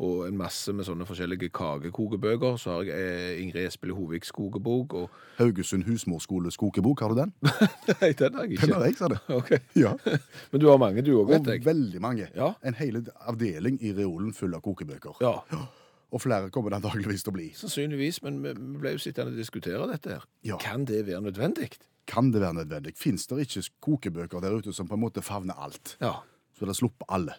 og 0.00 0.22
en 0.24 0.36
masse 0.40 0.72
med 0.72 0.86
sånne 0.88 1.04
forskjellige 1.04 1.50
kakekokebøker. 1.52 2.54
Så 2.60 2.70
har 2.78 2.86
jeg 2.88 2.96
eh, 2.96 3.42
Ingrid 3.42 3.66
Espelid 3.68 3.92
Hoviks 3.98 4.30
kokebok, 4.32 4.94
og 4.96 5.18
Haugesund 5.36 5.84
husmorskoles 5.84 6.56
kokebok, 6.60 7.02
har 7.04 7.12
du 7.12 7.18
den? 7.20 7.34
Nei, 8.00 8.12
den 8.16 8.38
har 8.38 8.46
jeg 8.46 8.56
ikke. 8.56 8.66
Den 8.70 8.76
har 8.78 8.86
jeg, 8.88 8.96
sa 8.96 9.10
du. 9.12 9.18
Ok. 9.40 9.52
Ja. 9.76 9.92
Men 10.54 10.62
du 10.62 10.70
har 10.70 10.80
mange, 10.80 11.04
du 11.04 11.12
òg, 11.18 11.34
vet 11.34 11.52
jeg. 11.52 11.64
veldig 11.68 12.00
mange. 12.00 12.30
Ja. 12.32 12.54
En 12.64 12.78
hel 12.80 13.02
avdeling 13.28 13.76
i 13.84 13.92
reolen 13.96 14.32
full 14.36 14.56
av 14.56 14.64
kokebøker. 14.64 15.20
Ja, 15.24 15.36
Og 16.10 16.18
flere 16.24 16.48
kommer 16.50 16.72
det 16.72 16.80
antakeligvis 16.80 17.22
til 17.22 17.30
å 17.30 17.34
bli. 17.36 17.44
sannsynligvis, 17.54 18.16
men 18.26 18.40
vi 18.42 18.50
ble 18.82 18.96
jo 18.96 18.98
sittende 18.98 19.30
og 19.30 19.36
diskutere 19.38 19.84
dette 19.92 20.16
her. 20.16 20.24
Ja. 20.42 20.56
Kan 20.58 20.82
det 20.88 21.04
være 21.06 21.20
nødvendig? 21.22 21.68
Kan 22.10 22.32
det 22.34 22.40
være 22.42 22.56
nødvendig? 22.56 22.96
Fins 22.98 23.28
det 23.30 23.44
ikke 23.44 23.62
kokebøker 23.86 24.42
der 24.42 24.56
ute 24.58 24.74
som 24.74 24.88
på 24.90 24.98
en 24.98 25.04
måte 25.04 25.22
favner 25.22 25.54
alt? 25.62 25.92
Ja. 26.02 26.16
Så 26.58 26.66
det 26.66 26.74
slipper 26.80 27.06
alle. 27.14 27.36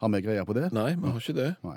Har 0.00 0.08
vi 0.14 0.22
greie 0.24 0.46
på 0.48 0.56
det? 0.56 0.70
Nei, 0.72 0.94
vi 0.96 1.12
har 1.12 1.20
ikke 1.20 1.36
det. 1.36 1.50
Nei. 1.66 1.76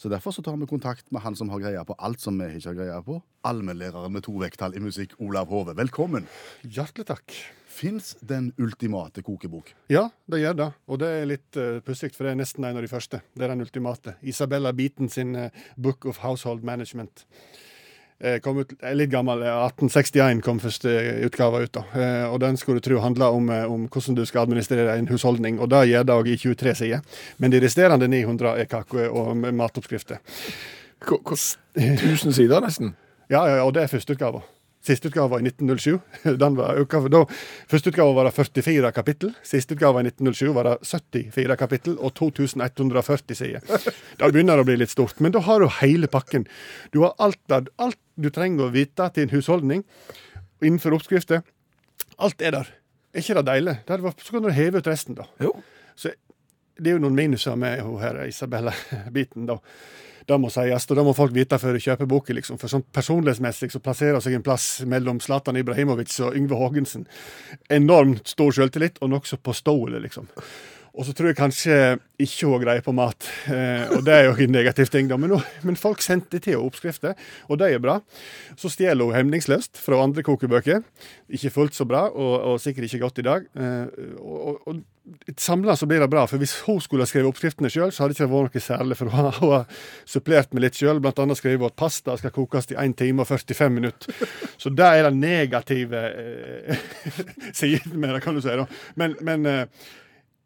Så 0.00 0.08
Derfor 0.08 0.32
så 0.32 0.42
tar 0.42 0.56
vi 0.56 0.66
kontakt 0.66 1.10
med 1.12 1.20
han 1.20 1.34
som 1.36 1.50
har 1.52 1.60
greia 1.60 1.82
på 1.84 1.92
alt 2.00 2.22
som 2.22 2.38
vi 2.40 2.46
ikke 2.56 2.70
har 2.70 2.76
greia 2.78 3.00
på. 3.04 3.18
Allmennlærer 3.44 4.08
med 4.08 4.24
to 4.24 4.32
vekttall 4.40 4.72
i 4.72 4.80
musikk, 4.80 5.12
Olav 5.20 5.50
Hove. 5.52 5.74
Velkommen. 5.76 6.24
Hjertelig 6.64 7.04
takk. 7.10 7.34
Fins 7.68 8.14
den 8.24 8.48
ultimate 8.56 9.20
kokebok? 9.20 9.74
Ja, 9.92 10.06
det 10.24 10.40
gjør 10.40 10.56
det. 10.56 10.68
Og 10.88 11.02
det 11.02 11.10
er 11.18 11.28
litt 11.28 11.58
uh, 11.60 11.82
pussig, 11.84 12.14
for 12.16 12.24
det 12.24 12.32
er 12.32 12.40
nesten 12.40 12.64
en 12.64 12.80
av 12.80 12.86
de 12.86 12.88
første. 12.88 13.20
Det 13.36 13.44
er 13.44 13.52
den 13.52 13.60
ultimate. 13.66 14.16
Isabella 14.24 14.72
Beaton 14.72 15.12
sin 15.12 15.36
uh, 15.36 15.50
Book 15.76 16.08
of 16.08 16.24
Household 16.24 16.64
Management. 16.64 17.26
Eh, 18.20 18.38
kom 18.44 18.58
ut, 18.60 18.72
er 18.82 18.94
litt 18.94 19.10
gammel. 19.10 19.42
eh, 19.42 19.48
1861 19.70 20.42
kom 20.44 20.58
første 20.60 20.90
utgave 21.24 21.62
ut. 21.62 21.72
da. 21.72 21.84
Eh, 21.94 22.26
og 22.32 22.40
Den 22.40 22.56
skulle 22.56 22.80
du 22.80 22.88
tro 22.90 23.00
handla 23.00 23.30
om, 23.32 23.48
eh, 23.50 23.64
om 23.64 23.88
hvordan 23.88 24.14
du 24.14 24.24
skal 24.26 24.42
administrere 24.46 24.98
en 24.98 25.08
husholdning. 25.08 25.58
Og 25.60 25.70
det 25.70 25.88
gjør 25.88 26.04
det 26.04 26.14
òg 26.14 26.26
i 26.28 26.36
23 26.36 26.74
sider. 26.76 27.00
Men 27.38 27.50
de 27.50 27.60
resterende 27.60 28.08
900 28.08 28.58
er 28.60 28.64
kake- 28.66 29.08
og 29.10 29.36
matoppskrifter. 29.36 30.18
Hvor- 31.00 31.56
Tusen 31.74 32.32
sider, 32.32 32.60
nesten. 32.60 32.94
Ja, 33.30 33.46
ja, 33.46 33.64
og 33.64 33.72
det 33.74 33.82
er 33.84 33.96
førsteutgava. 33.98 34.42
Sisteutgava 34.80 35.28
var 35.34 35.42
i 35.42 35.48
1907. 35.50 35.98
Den 36.40 36.54
var 36.56 36.78
øka, 36.80 37.02
da, 37.12 37.24
Førsteutgava 37.68 38.14
var 38.16 38.28
det 38.30 38.32
44 38.38 38.92
kapittel. 38.96 39.34
Sisteutgava 39.44 40.00
i 40.00 40.06
1907 40.08 40.54
var 40.56 40.68
det 40.70 40.76
74 40.88 41.56
kapittel 41.60 41.98
og 42.00 42.14
2140 42.16 43.36
sider. 43.36 43.60
Det 44.20 44.30
begynner 44.32 44.60
å 44.62 44.64
bli 44.68 44.78
litt 44.80 44.92
stort, 44.94 45.20
men 45.20 45.34
da 45.36 45.42
har 45.44 45.60
du 45.60 45.68
hele 45.82 46.08
pakken. 46.10 46.46
Du 46.94 47.02
har 47.04 47.12
alt, 47.20 47.40
alt 47.76 48.00
du 48.20 48.30
trenger 48.32 48.68
å 48.68 48.72
vite 48.74 49.10
til 49.14 49.28
en 49.28 49.34
husholdning 49.36 49.84
innenfor 50.64 50.96
oppskrifter. 50.96 51.44
Alt 52.20 52.40
er 52.44 52.56
der. 52.56 52.72
Er 53.12 53.22
ikke 53.24 53.36
det 53.40 53.46
deilig? 53.48 53.76
Hadde 53.88 54.04
vært- 54.04 54.20
Så 54.24 54.32
kan 54.36 54.42
du 54.44 54.50
heve 54.54 54.78
ut 54.80 54.86
resten, 54.88 55.16
da. 55.18 55.24
Jo. 55.40 55.54
Så 55.96 56.12
det 56.80 56.90
er 56.92 56.96
jo 56.96 57.04
noen 57.04 57.16
minuser 57.16 57.56
med 57.56 57.80
hun 57.84 57.98
her 58.00 58.20
Isabella-biten, 58.26 59.46
da. 59.48 59.56
Det 60.28 60.38
må 60.40 60.50
sies, 60.52 60.86
og 60.90 60.98
det 60.98 61.04
må 61.06 61.14
folk 61.16 61.34
vite 61.36 61.58
før 61.60 61.76
de 61.76 61.84
kjøper 61.84 62.10
boka. 62.10 62.34
Liksom. 62.36 62.58
For 62.60 62.72
sånn 62.72 62.84
personlighetsmessig 62.94 63.70
så 63.72 63.82
plasserer 63.84 64.18
hun 64.18 64.24
seg 64.24 64.38
en 64.38 64.46
plass 64.46 64.66
mellom 64.88 65.22
Zlatan 65.24 65.58
Ibrahimovic 65.60 66.16
og 66.26 66.36
Yngve 66.38 66.58
Haagensen. 66.60 67.06
Enormt 67.72 68.28
stor 68.30 68.54
selvtillit, 68.56 69.00
og 69.00 69.14
nokså 69.14 69.40
påståelig, 69.42 70.04
liksom. 70.08 70.30
Og 70.94 71.06
så 71.06 71.14
tror 71.14 71.30
jeg 71.30 71.38
kanskje 71.38 71.76
ikke 72.20 72.48
hun 72.48 72.56
har 72.56 72.64
greie 72.64 72.84
på 72.84 72.94
mat. 72.96 73.28
Eh, 73.48 73.90
og 73.96 74.04
det 74.06 74.14
er 74.14 74.28
jo 74.28 74.36
en 74.44 74.54
negativ 74.54 74.90
ting, 74.92 75.08
da. 75.10 75.18
Men, 75.20 75.36
men 75.66 75.78
folk 75.78 76.02
sendte 76.04 76.40
til 76.40 76.56
henne 76.56 76.66
oppskrifter, 76.66 77.18
og 77.48 77.60
det 77.60 77.70
er 77.70 77.82
bra. 77.82 78.00
Så 78.58 78.72
stjeler 78.72 79.06
hun 79.06 79.16
hemningsløst 79.16 79.80
fra 79.80 80.02
andre 80.02 80.24
kokebøker. 80.26 80.82
Ikke 81.30 81.52
fullt 81.54 81.78
så 81.78 81.86
bra, 81.88 82.08
og, 82.10 82.34
og 82.52 82.62
sikkert 82.62 82.88
ikke 82.88 83.04
godt 83.04 83.22
i 83.22 83.28
dag. 83.28 83.46
Eh, 83.54 84.16
og, 84.18 84.62
og, 84.66 84.82
Samla 85.40 85.74
så 85.76 85.88
blir 85.88 85.98
det 85.98 86.10
bra, 86.12 86.22
for 86.28 86.38
hvis 86.38 86.52
hun 86.68 86.76
skulle 86.84 87.02
ha 87.02 87.08
skrevet 87.08 87.32
oppskriftene 87.32 87.70
sjøl, 87.72 87.90
så 87.90 88.04
hadde 88.04 88.12
det 88.12 88.20
ikke 88.20 88.28
vært 88.30 88.54
noe 88.54 88.62
særlig, 88.62 88.98
for 88.98 89.10
hun 89.10 89.32
har, 89.40 89.80
supplert 90.06 90.52
med 90.54 90.62
litt 90.62 90.78
sjøl. 90.78 91.00
Annet 91.00 91.40
skrevet 91.40 91.72
at 91.72 91.78
pasta 91.80 92.14
skal 92.20 92.34
kokes 92.34 92.70
i 92.70 92.76
1 92.78 92.94
time 93.00 93.24
og 93.24 93.30
45 93.30 93.74
minutter. 93.74 94.28
Så 94.60 94.70
det 94.70 94.86
er 94.86 95.08
den 95.08 95.18
negative 95.24 96.04
eh, 96.10 96.84
siden 97.62 97.96
med 97.96 98.14
det, 98.14 98.22
kan 98.22 98.36
du 98.36 98.44
si. 98.44 98.54
da. 98.54 98.68
Men, 99.00 99.16
men 99.26 99.48
eh, 99.50 99.88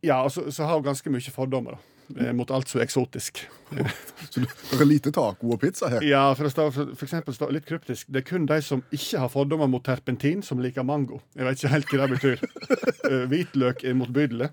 ja, 0.04 0.20
og 0.22 0.32
så, 0.32 0.46
så 0.52 0.68
har 0.68 0.78
hun 0.78 0.86
ganske 0.86 1.10
mye 1.12 1.32
fordommer 1.34 1.76
da, 1.76 2.26
eh, 2.26 2.32
mot 2.36 2.50
alt 2.50 2.68
som 2.68 2.80
er 2.80 2.86
eksotisk. 2.86 3.44
Så 4.30 4.40
det 4.40 4.80
er 4.80 4.88
lite 4.88 5.12
taco 5.14 5.52
og 5.54 5.60
pizza 5.62 5.88
her. 5.92 6.04
Ja, 6.06 6.22
for, 6.34 6.46
det 6.46 6.52
står, 6.54 6.70
for, 6.74 7.04
eksempel 7.06 7.34
står 7.36 7.52
litt 7.54 7.66
kryptisk 7.68 8.08
Det 8.12 8.22
er 8.22 8.26
kun 8.26 8.46
de 8.48 8.56
som 8.64 8.82
ikke 8.94 9.20
har 9.22 9.30
fordommer 9.32 9.68
mot 9.70 9.84
terpentin, 9.84 10.42
som 10.42 10.62
liker 10.62 10.86
mango. 10.86 11.20
Jeg 11.36 11.46
vet 11.46 11.60
ikke 11.60 11.72
helt 11.74 11.92
hva 11.92 12.04
det 12.04 12.18
betyr. 12.18 12.44
Eh, 13.04 13.26
Hvitløk 13.28 13.82
er 13.84 13.92
motbydelig. 13.98 14.46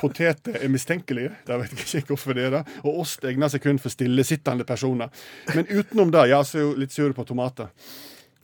Poteter 0.00 0.56
er 0.58 0.70
mistenkelige. 0.74 1.36
Det 1.46 1.58
vet 1.60 1.74
jeg 1.78 2.02
ikke 2.02 2.16
hvorfor 2.16 2.34
det 2.34 2.48
er 2.48 2.56
det. 2.56 2.62
Og 2.82 2.98
ost 3.04 3.22
egner 3.28 3.52
seg 3.52 3.62
kun 3.62 3.78
for 3.78 3.94
stillesittende 3.94 4.66
personer. 4.66 5.12
Men 5.54 5.70
utenom 5.70 6.10
det, 6.10 6.24
ja, 6.32 6.40
så 6.42 6.58
er 6.58 6.64
jeg 6.64 6.80
litt 6.82 6.96
sur 6.96 7.14
på 7.14 7.24
tomater. 7.28 7.70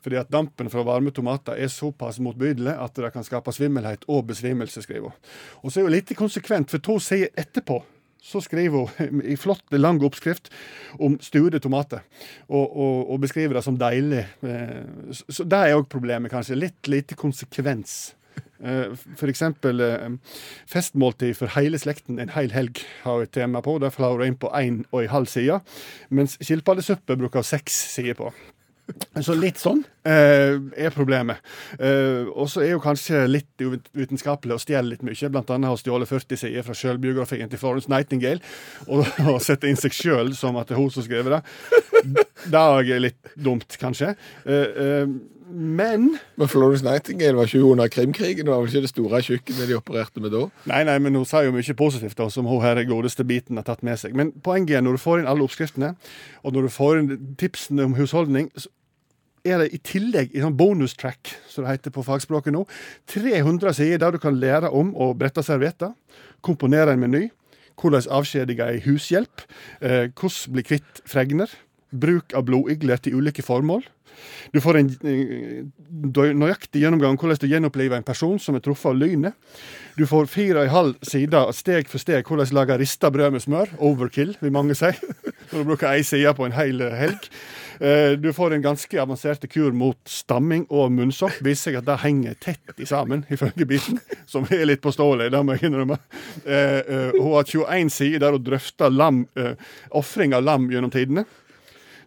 Fordi 0.02 0.18
at 0.18 0.30
dampen 0.34 0.70
fra 0.72 0.84
varme 0.86 1.12
tomater 1.14 1.58
er 1.58 1.70
såpass 1.72 2.18
motbydelig 2.22 2.74
at 2.74 2.98
det 2.98 3.12
kan 3.14 3.26
skape 3.26 3.54
svimmelhet 3.54 4.06
og 4.10 4.26
besvimelse, 4.32 4.82
skriver 4.82 5.12
hun. 5.12 5.32
Og 5.62 5.72
så 5.72 5.80
er 5.80 5.88
hun 5.88 5.94
litt 5.94 6.14
konsekvent, 6.18 6.70
for 6.72 6.82
to 6.82 6.98
sier 7.02 7.30
etterpå 7.38 7.82
så 8.22 8.40
skriver 8.40 8.86
hun 8.86 9.22
i 9.26 9.36
flott, 9.36 9.64
lang 9.74 9.98
oppskrift 10.06 10.52
om 11.02 11.16
stuede 11.20 11.58
tomater, 11.58 12.04
og, 12.46 12.62
og, 12.70 13.10
og 13.10 13.20
beskriver 13.24 13.58
det 13.58 13.64
som 13.66 13.78
deilig. 13.78 14.22
Eh, 14.46 14.82
Så, 15.10 15.42
det 15.44 15.58
er 15.58 15.74
òg 15.74 15.88
problemet, 15.90 16.30
kanskje. 16.30 16.58
Litt 16.58 16.90
lite 16.90 17.18
konsekvens. 17.18 18.14
F.eks. 18.62 19.02
For 19.18 19.28
eksempel 19.32 19.82
eh, 19.82 20.36
festmåltid 20.70 21.34
for 21.34 21.50
hele 21.56 21.80
slekten 21.82 22.22
en 22.22 22.30
hel 22.36 22.54
helg 22.54 22.84
har 23.02 23.24
et 23.24 23.34
tema 23.34 23.60
på. 23.60 23.80
Derfor 23.82 24.06
har 24.06 24.14
hun 24.14 24.30
inn 24.30 24.38
på 24.38 24.52
én 24.54 24.84
og 24.92 25.02
en 25.02 25.14
halv 25.16 25.26
side, 25.26 25.58
mens 26.14 26.38
skilpaddesuppe 26.38 27.18
bruker 27.18 27.42
seks 27.42 27.74
sider 27.96 28.14
på. 28.14 28.30
Så 29.22 29.34
litt 29.36 29.60
sånn 29.60 29.82
eh, 30.08 30.56
er 30.76 30.94
problemet. 30.94 31.42
Eh, 31.78 32.28
og 32.32 32.48
så 32.52 32.64
er 32.64 32.72
jo 32.74 32.82
kanskje 32.82 33.24
litt 33.30 33.62
uvitenskapelig 33.62 34.56
å 34.56 34.62
stjele 34.62 34.94
litt 34.94 35.04
mye. 35.06 35.32
Blant 35.32 35.52
annet 35.54 35.72
har 35.72 35.80
stjålet 35.80 36.10
40 36.10 36.42
sider 36.44 36.66
fra 36.66 36.76
sjølbiografien 36.76 37.50
til 37.52 37.60
Florence 37.60 37.92
Nightingale 37.92 38.42
og, 38.88 39.04
og 39.32 39.42
sette 39.44 39.70
inn 39.70 39.80
seg 39.80 39.94
sjøl 39.96 40.34
som 40.38 40.58
at 40.60 40.70
det 40.70 40.78
er 40.78 40.82
hun 40.82 40.94
som 40.94 41.06
skriver 41.06 41.38
det. 41.38 41.42
Det 42.48 42.64
er 42.64 43.04
litt 43.04 43.36
dumt, 43.36 43.78
kanskje. 43.80 44.14
Eh, 44.46 44.82
eh, 44.86 45.14
men 45.52 46.18
Men 46.36 46.48
Florence 46.48 46.84
Nightingale 46.84 47.36
var 47.36 47.44
ikke 47.44 47.60
hun 47.60 47.70
under 47.76 47.88
Krimkrigen? 47.88 48.46
Det 48.46 48.52
var 48.52 48.60
vel 48.60 48.68
ikke 48.68 48.80
det 48.80 48.88
store 48.88 49.22
kjøkkenet 49.22 49.68
de 49.68 49.76
opererte 49.76 50.20
med 50.20 50.32
da? 50.32 50.46
Nei, 50.70 50.82
nei, 50.88 50.98
men 50.98 51.14
hun 51.14 51.26
sa 51.28 51.42
jo 51.44 51.52
mye 51.52 51.76
positivt, 51.76 52.16
da, 52.16 52.28
som 52.32 52.48
hun 52.48 52.62
her 52.64 52.80
godeste 52.88 53.24
biten 53.24 53.60
har 53.60 53.66
tatt 53.68 53.82
med 53.84 54.00
seg. 54.00 54.16
Men 54.16 54.32
poenget 54.32 54.78
er 54.78 54.84
når 54.84 54.96
du 54.96 55.02
får 55.02 55.20
inn 55.20 55.28
alle 55.28 55.44
oppskriftene, 55.44 55.92
og 56.42 56.56
når 56.56 56.68
du 56.68 56.72
får 56.72 57.02
inn 57.02 57.10
tipsene 57.40 57.84
om 57.84 57.96
husholdning, 57.98 58.48
er 59.44 59.62
det 59.62 59.72
i 59.74 59.80
tillegg 59.82 60.34
i 60.34 60.42
sånn 60.42 60.56
bonustrack, 60.58 61.34
som 61.50 61.64
det 61.64 61.74
heter 61.74 61.94
på 61.94 62.04
fagspråket 62.06 62.54
nå, 62.54 62.62
300 63.10 63.74
sider 63.78 64.02
der 64.02 64.14
du 64.14 64.22
kan 64.22 64.38
lære 64.38 64.70
om 64.70 64.92
å 64.94 65.12
brette 65.18 65.42
servietter, 65.46 65.94
komponere 66.44 66.94
en 66.94 67.02
meny, 67.02 67.24
hvordan 67.80 68.06
avskjedige 68.14 68.68
ei 68.68 68.80
hushjelp, 68.84 69.44
eh, 69.80 70.08
hvordan 70.14 70.54
bli 70.54 70.66
kvitt 70.66 71.02
fregner, 71.08 71.50
bruk 71.92 72.34
av 72.34 72.46
blodigler 72.48 73.00
til 73.02 73.18
ulike 73.20 73.44
formål. 73.44 73.84
Du 74.52 74.60
får 74.60 74.78
en 74.78 74.90
eh, 75.08 75.62
nøyaktig 76.36 76.82
gjennomgang 76.82 77.16
hvordan 77.18 77.40
du 77.40 77.48
gjenoppliver 77.48 77.96
en 77.96 78.06
person 78.06 78.38
som 78.42 78.56
er 78.56 78.64
truffet 78.64 78.92
av 78.92 78.98
lynet. 79.00 79.56
Du 79.96 80.04
får 80.08 80.28
fire 80.32 80.60
og 80.62 80.66
en 80.68 80.74
halv 80.76 81.08
side 81.08 81.42
steg 81.56 81.88
for 81.90 82.02
steg 82.02 82.28
hvordan 82.28 82.52
lage 82.56 82.78
rista 82.80 83.10
brød 83.12 83.34
med 83.34 83.44
smør. 83.44 83.72
Overkill, 83.82 84.36
vil 84.40 84.54
mange 84.54 84.76
si. 84.78 84.92
Når 85.52 85.58
du 85.58 85.68
bruker 85.72 85.90
ei 85.92 86.04
side 86.06 86.32
på 86.36 86.46
en 86.46 86.56
hel 86.56 86.84
helg. 86.96 87.28
Eh, 87.80 88.14
Du 88.20 88.30
får 88.36 88.54
en 88.54 88.64
ganske 88.64 89.00
avansert 89.00 89.44
kur 89.52 89.72
mot 89.76 89.98
stamming 90.08 90.66
og 90.70 90.92
munnsopp. 90.94 91.40
Viser 91.44 91.70
seg 91.72 91.80
at 91.80 91.88
det 91.88 92.00
henger 92.04 92.36
tett 92.40 92.78
i 92.80 92.88
sammen, 92.88 93.24
ifølge 93.32 93.66
biten, 93.68 94.00
som 94.28 94.46
er 94.52 94.66
litt 94.68 94.84
påståelig, 94.84 95.30
det 95.32 95.42
må 95.44 95.56
jeg 95.56 95.70
innrømme. 95.70 95.98
Eh, 96.44 97.12
Hun 97.16 97.32
har 97.34 97.48
21 97.48 97.90
sider 97.92 98.22
der 98.22 98.36
hun 98.36 98.44
drøfter 98.44 98.92
ofring 99.90 100.36
av 100.36 100.44
lam 100.46 100.68
gjennom 100.70 100.92
tidene. 100.92 101.24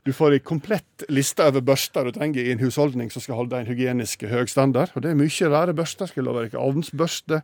Du 0.05 0.13
får 0.13 0.35
en 0.35 0.39
komplett 0.45 1.03
liste 1.09 1.41
over 1.41 1.63
børster 1.65 2.05
du 2.05 2.11
trenger 2.13 2.45
i 2.45 2.51
en 2.53 2.59
husholdning 2.61 3.07
som 3.09 3.23
skal 3.23 3.39
holde 3.39 3.57
en 3.57 3.65
hygienisk 3.65 4.27
høy 4.29 4.43
standard. 4.51 4.91
Og 4.93 5.01
det 5.01 5.09
er 5.09 5.17
mye 5.17 5.47
rare 5.49 5.73
børster. 5.73 6.05
skal 6.05 6.27
love 6.27 6.43
dere. 6.43 6.61
Ovnsbørste, 6.61 7.39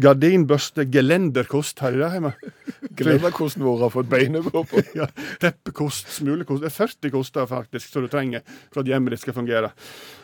gardinbørste, 0.00 0.86
gelenderkost. 0.88 1.82
her 1.84 1.92
i 1.92 2.00
det 2.00 2.08
hjemme? 2.14 2.32
Gelenderkosten 2.98 3.66
vår 3.66 3.82
har 3.84 3.92
fått 3.92 4.08
beinet 4.08 4.48
på. 4.48 4.64
Ja, 4.96 5.10
Teppekost, 5.42 6.08
smulekost. 6.16 6.64
Det 6.64 6.70
er 6.70 6.78
40 6.78 7.12
koster 7.12 7.46
faktisk 7.46 7.92
som 7.92 8.06
du 8.06 8.08
trenger 8.08 8.40
for 8.72 8.80
at 8.80 8.88
hjemmet 8.88 9.12
ditt 9.12 9.26
skal 9.26 9.36
fungere. 9.36 9.74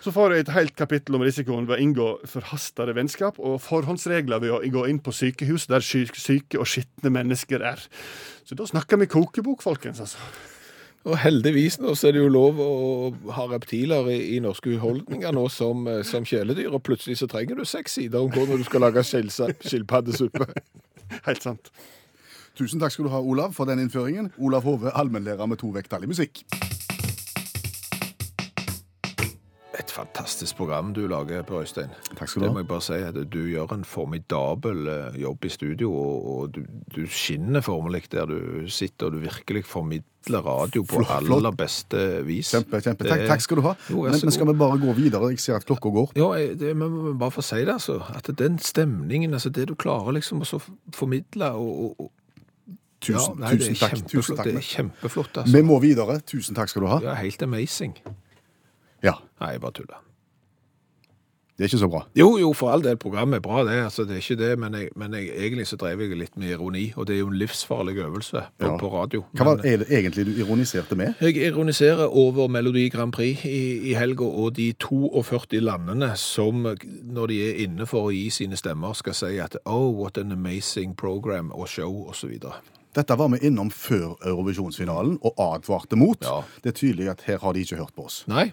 Så 0.01 0.15
får 0.17 0.33
du 0.33 0.39
et 0.39 0.55
helt 0.57 0.73
kapittel 0.81 1.21
om 1.21 1.27
risikoen 1.27 1.69
ved 1.69 1.77
å 1.77 1.83
inngå 1.85 2.09
forhastede 2.33 2.97
vennskap, 2.97 3.37
og 3.37 3.61
forhåndsregler 3.61 4.41
ved 4.41 4.57
å 4.57 4.65
gå 4.73 4.89
inn 4.89 5.05
på 5.05 5.13
sykehus 5.13 5.69
der 5.69 5.85
syke 5.85 6.57
og 6.57 6.65
skitne 6.65 7.13
mennesker 7.13 7.61
er. 7.61 7.87
Så 8.49 8.57
da 8.57 8.65
snakker 8.73 9.05
vi 9.05 9.13
kokebok, 9.13 9.61
folkens. 9.69 10.01
altså. 10.01 10.54
Og 11.05 11.19
heldigvis 11.21 11.77
nå 11.83 11.93
så 11.99 12.09
er 12.09 12.17
det 12.17 12.23
jo 12.23 12.31
lov 12.33 12.61
å 12.65 12.69
ha 13.37 13.45
reptiler 13.51 14.09
i, 14.09 14.19
i 14.37 14.39
norske 14.41 14.73
husholdninger 14.73 15.35
nå 15.37 15.43
som, 15.53 15.85
eh, 15.91 16.01
som 16.07 16.25
kjæledyr, 16.25 16.73
og 16.73 16.81
plutselig 16.87 17.19
så 17.21 17.29
trenger 17.29 17.61
du 17.61 17.67
seks 17.69 17.99
sider 17.99 18.25
om 18.25 18.33
hvordan 18.33 18.63
du 18.63 18.65
skal 18.65 18.87
lage 18.87 19.05
skilpaddesuppe. 19.05 20.49
Helt 21.29 21.45
sant. 21.45 21.69
Tusen 22.57 22.81
takk 22.81 22.95
skal 22.95 23.09
du 23.09 23.13
ha, 23.13 23.21
Olav, 23.21 23.53
for 23.53 23.69
den 23.69 23.83
innføringen. 23.83 24.31
Olav 24.39 24.65
Hove, 24.65 24.95
allmennlærer 24.95 25.51
med 25.51 25.61
to 25.61 25.75
vekttall 25.75 26.07
i 26.07 26.13
musikk. 26.15 26.45
Fantastisk 29.95 30.57
program 30.59 30.93
du 30.95 31.05
lager, 31.11 31.45
Per 31.47 31.61
Øystein. 31.63 31.93
Takk 32.19 32.29
skal 32.29 32.43
du 32.43 32.47
Det 32.47 32.53
må 32.55 32.63
jeg 32.63 32.69
bare 32.71 32.85
si 32.85 32.97
at 33.07 33.19
du 33.33 33.39
gjør 33.47 33.75
en 33.77 33.85
formidabel 33.87 34.89
eh, 34.91 35.21
jobb 35.23 35.45
i 35.47 35.53
studio, 35.53 35.93
og, 35.93 36.57
du, 36.57 36.65
du 36.95 37.05
skinner 37.07 37.63
formelig 37.65 38.09
der 38.13 38.27
du 38.31 38.67
sitter, 38.69 39.07
og 39.07 39.13
du 39.13 39.19
virkelig 39.25 39.65
formidler 39.71 40.43
radio 40.45 40.83
på 40.83 41.03
Flott, 41.03 41.13
flott. 41.27 41.37
aller 41.39 41.57
beste 41.59 42.03
vis. 42.27 42.51
Kjempe, 42.55 42.81
kjempe. 42.81 43.07
Takk, 43.09 43.27
takk 43.29 43.45
skal 43.45 43.61
du 43.61 43.67
ha. 43.69 43.77
Jo, 43.91 44.03
Men, 44.09 44.19
men 44.23 44.35
skal 44.35 44.51
vi 44.51 44.57
bare 44.65 44.81
gå 44.83 44.97
videre? 44.99 45.31
Jeg 45.35 45.45
ser 45.45 45.61
at 45.61 45.69
klokka 45.69 45.93
går. 45.95 46.13
Ja, 46.19 46.33
det, 46.59 46.75
men 46.77 47.19
bare 47.21 47.35
for 47.35 47.45
å 47.45 47.47
si 47.47 47.63
det, 47.63 47.77
altså. 47.77 48.01
At 48.15 48.31
den 48.39 48.59
stemningen, 48.59 49.37
altså 49.37 49.53
det 49.55 49.69
du 49.71 49.75
klarer 49.79 50.17
liksom 50.19 50.43
å 50.43 50.63
formidle 50.95 51.55
og, 51.55 51.97
og, 52.01 52.13
Tusen, 53.05 53.35
ja, 53.37 53.51
nei, 53.51 53.57
tusen 53.61 53.75
takk. 53.77 53.99
Tusen 54.09 54.39
takk. 54.39 54.47
Det 54.49 54.61
er 54.63 54.65
kjempeflott, 54.65 55.43
altså. 55.43 55.53
Vi 55.53 55.61
må 55.67 55.77
videre. 55.83 56.15
Tusen 56.25 56.57
takk 56.57 56.71
skal 56.73 56.87
du 56.87 56.89
ha. 56.89 57.01
Det 57.05 57.11
er 57.13 57.19
helt 57.21 57.43
amazing. 57.45 57.99
Ja, 59.05 59.19
Nei, 59.41 59.53
jeg 59.55 59.61
bare 59.61 59.73
tuller. 59.77 60.01
det 61.55 61.63
er 61.65 61.69
ikke 61.69 61.79
så 61.85 61.87
bra. 61.91 62.01
Jo, 62.19 62.33
jo, 62.41 62.49
for 62.57 62.73
all 62.75 62.83
del, 62.83 62.97
programmet 62.99 63.37
er 63.39 63.43
bra, 63.45 63.61
det. 63.63 63.77
altså 63.85 64.03
Det 64.09 64.17
er 64.17 64.23
ikke 64.25 64.37
det, 64.41 64.59
men, 64.59 64.75
jeg, 64.75 64.89
men 64.99 65.13
jeg, 65.15 65.29
egentlig 65.39 65.67
så 65.71 65.77
drev 65.79 66.01
jeg 66.03 66.17
litt 66.19 66.37
med 66.41 66.49
ironi, 66.51 66.89
og 66.97 67.07
det 67.07 67.15
er 67.15 67.21
jo 67.21 67.29
en 67.31 67.37
livsfarlig 67.39 67.95
øvelse 68.03 68.43
på, 68.59 68.67
Ja. 68.67 68.77
på 68.81 68.89
radio. 68.91 69.23
Hva 69.37 69.45
var 69.45 69.57
Men- 69.61 69.67
er 69.73 69.77
det 69.85 69.87
egentlig 69.91 70.25
du 70.27 70.33
ironiserte 70.43 70.97
med? 70.97 71.15
Jeg 71.21 71.37
ironiserer 71.37 72.09
over 72.11 72.49
Melodi 72.49 72.89
Grand 72.91 73.13
Prix 73.13 73.45
i, 73.45 73.91
i 73.91 73.95
helga 73.95 74.25
og 74.25 74.57
de 74.57 74.73
42 74.73 75.61
landene 75.61 76.17
som, 76.17 76.67
når 77.05 77.27
de 77.29 77.39
er 77.51 77.63
inne 77.69 77.87
for 77.87 78.09
å 78.09 78.13
gi 78.13 78.31
sine 78.31 78.57
stemmer, 78.57 78.93
skal 78.95 79.15
si 79.15 79.39
at 79.39 79.57
oh, 79.65 79.93
what 80.03 80.19
an 80.19 80.33
amazing 80.33 80.97
program 80.97 81.53
og 81.55 81.69
show 81.69 82.09
osv. 82.09 82.35
Dette 82.95 83.17
var 83.19 83.29
vi 83.29 83.39
innom 83.47 83.71
før 83.71 84.17
Eurovisjonsfinalen 84.27 85.19
og 85.23 85.35
advarte 85.39 85.97
mot. 85.97 86.19
Ja. 86.23 86.43
Det 86.63 86.75
er 86.75 86.79
tydelig 86.79 87.09
at 87.11 87.23
her 87.27 87.39
har 87.39 87.53
de 87.53 87.61
ikke 87.63 87.77
hørt 87.77 87.95
på 87.95 88.07
oss. 88.07 88.25
Nei. 88.27 88.53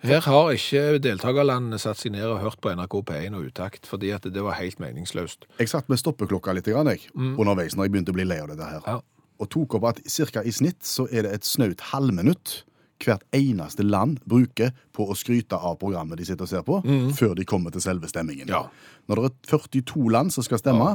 Her 0.00 0.22
har 0.24 0.50
ikke 0.54 0.98
deltakerlandene 1.04 1.78
satt 1.80 2.00
seg 2.00 2.14
ned 2.14 2.24
og 2.24 2.40
hørt 2.40 2.60
på 2.64 2.72
NRK 2.72 2.94
P1 3.10 3.36
og 3.36 3.50
utakt, 3.50 3.88
fordi 3.88 4.14
at 4.16 4.24
det 4.24 4.42
var 4.44 4.56
helt 4.56 4.80
meningsløst. 4.80 5.44
Jeg 5.60 5.68
satt 5.68 5.90
med 5.92 6.00
stoppeklokka 6.00 6.54
litt 6.56 6.70
grann, 6.70 6.88
jeg, 6.88 7.10
underveis 7.16 7.76
når 7.76 7.88
jeg 7.88 7.94
begynte 7.96 8.14
å 8.14 8.16
bli 8.16 8.24
lei 8.28 8.40
av 8.40 8.48
dette 8.52 8.64
her. 8.64 8.80
Mm. 8.86 8.88
Ja. 8.94 9.28
Og 9.40 9.48
tok 9.52 9.76
opp 9.78 9.86
at 9.92 10.00
cirka 10.08 10.42
i 10.44 10.52
snitt 10.52 10.84
så 10.88 11.06
er 11.08 11.24
det 11.24 11.34
et 11.36 11.48
snaut 11.48 11.84
halvminutt 11.92 12.62
hvert 13.00 13.22
eneste 13.32 13.84
land 13.84 14.18
bruker 14.28 14.74
på 14.92 15.06
å 15.08 15.14
skryte 15.16 15.56
av 15.56 15.78
programmet 15.80 16.20
de 16.20 16.26
sitter 16.28 16.44
og 16.44 16.50
ser 16.50 16.64
på, 16.66 16.80
før 17.16 17.32
de 17.38 17.46
kommer 17.48 17.72
til 17.72 17.84
selve 17.84 18.08
stemmingen. 18.10 18.48
Mm. 18.48 18.52
Ja. 18.52 18.66
Når 19.08 19.22
det 19.22 19.30
er 19.30 19.60
42 19.60 20.10
land 20.12 20.34
som 20.34 20.44
skal 20.44 20.60
stemme, 20.60 20.90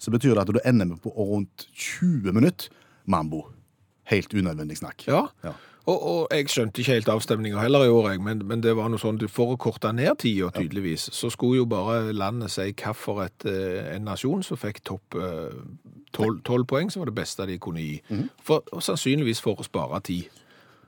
så 0.00 0.10
betyr 0.10 0.34
det 0.34 0.44
at 0.46 0.52
du 0.52 0.60
ender 0.64 0.88
med 0.88 1.02
på 1.04 1.12
rundt 1.14 1.66
20 1.72 2.32
minutter 2.32 2.72
mambo. 3.04 3.46
helt 4.10 4.34
unødvendig 4.34 4.76
snakk. 4.76 5.04
Ja. 5.06 5.26
Ja. 5.44 5.52
Og, 5.90 6.02
og 6.06 6.26
jeg 6.30 6.46
skjønte 6.52 6.78
ikke 6.78 6.94
helt 6.94 7.08
avstemninga 7.10 7.58
heller 7.58 7.84
i 7.88 7.90
år, 7.90 8.12
men, 8.22 8.44
men 8.46 8.60
det 8.62 8.76
var 8.78 8.86
noe 8.92 9.00
sånn, 9.02 9.16
for 9.32 9.54
å 9.54 9.58
korte 9.58 9.90
ned 9.96 10.14
tida 10.22 10.52
tydeligvis, 10.54 11.08
så 11.16 11.30
skulle 11.32 11.58
jo 11.58 11.64
bare 11.66 12.12
landet 12.14 12.52
si 12.54 12.68
hvilken 12.68 13.50
eh, 13.50 13.88
en 13.96 14.06
nasjon 14.06 14.44
som 14.46 14.60
fikk 14.60 14.78
topp 14.86 15.16
eh, 15.18 15.56
tolv 16.14 16.66
poeng, 16.70 16.90
som 16.92 17.02
var 17.02 17.10
det 17.10 17.16
beste 17.18 17.48
de 17.50 17.58
kunne 17.58 17.82
gi. 17.82 17.96
Mhm. 18.12 18.28
For, 18.46 18.62
og 18.70 18.84
sannsynligvis 18.86 19.42
for 19.42 19.58
å 19.58 19.66
spare 19.66 19.98
tid. 20.06 20.30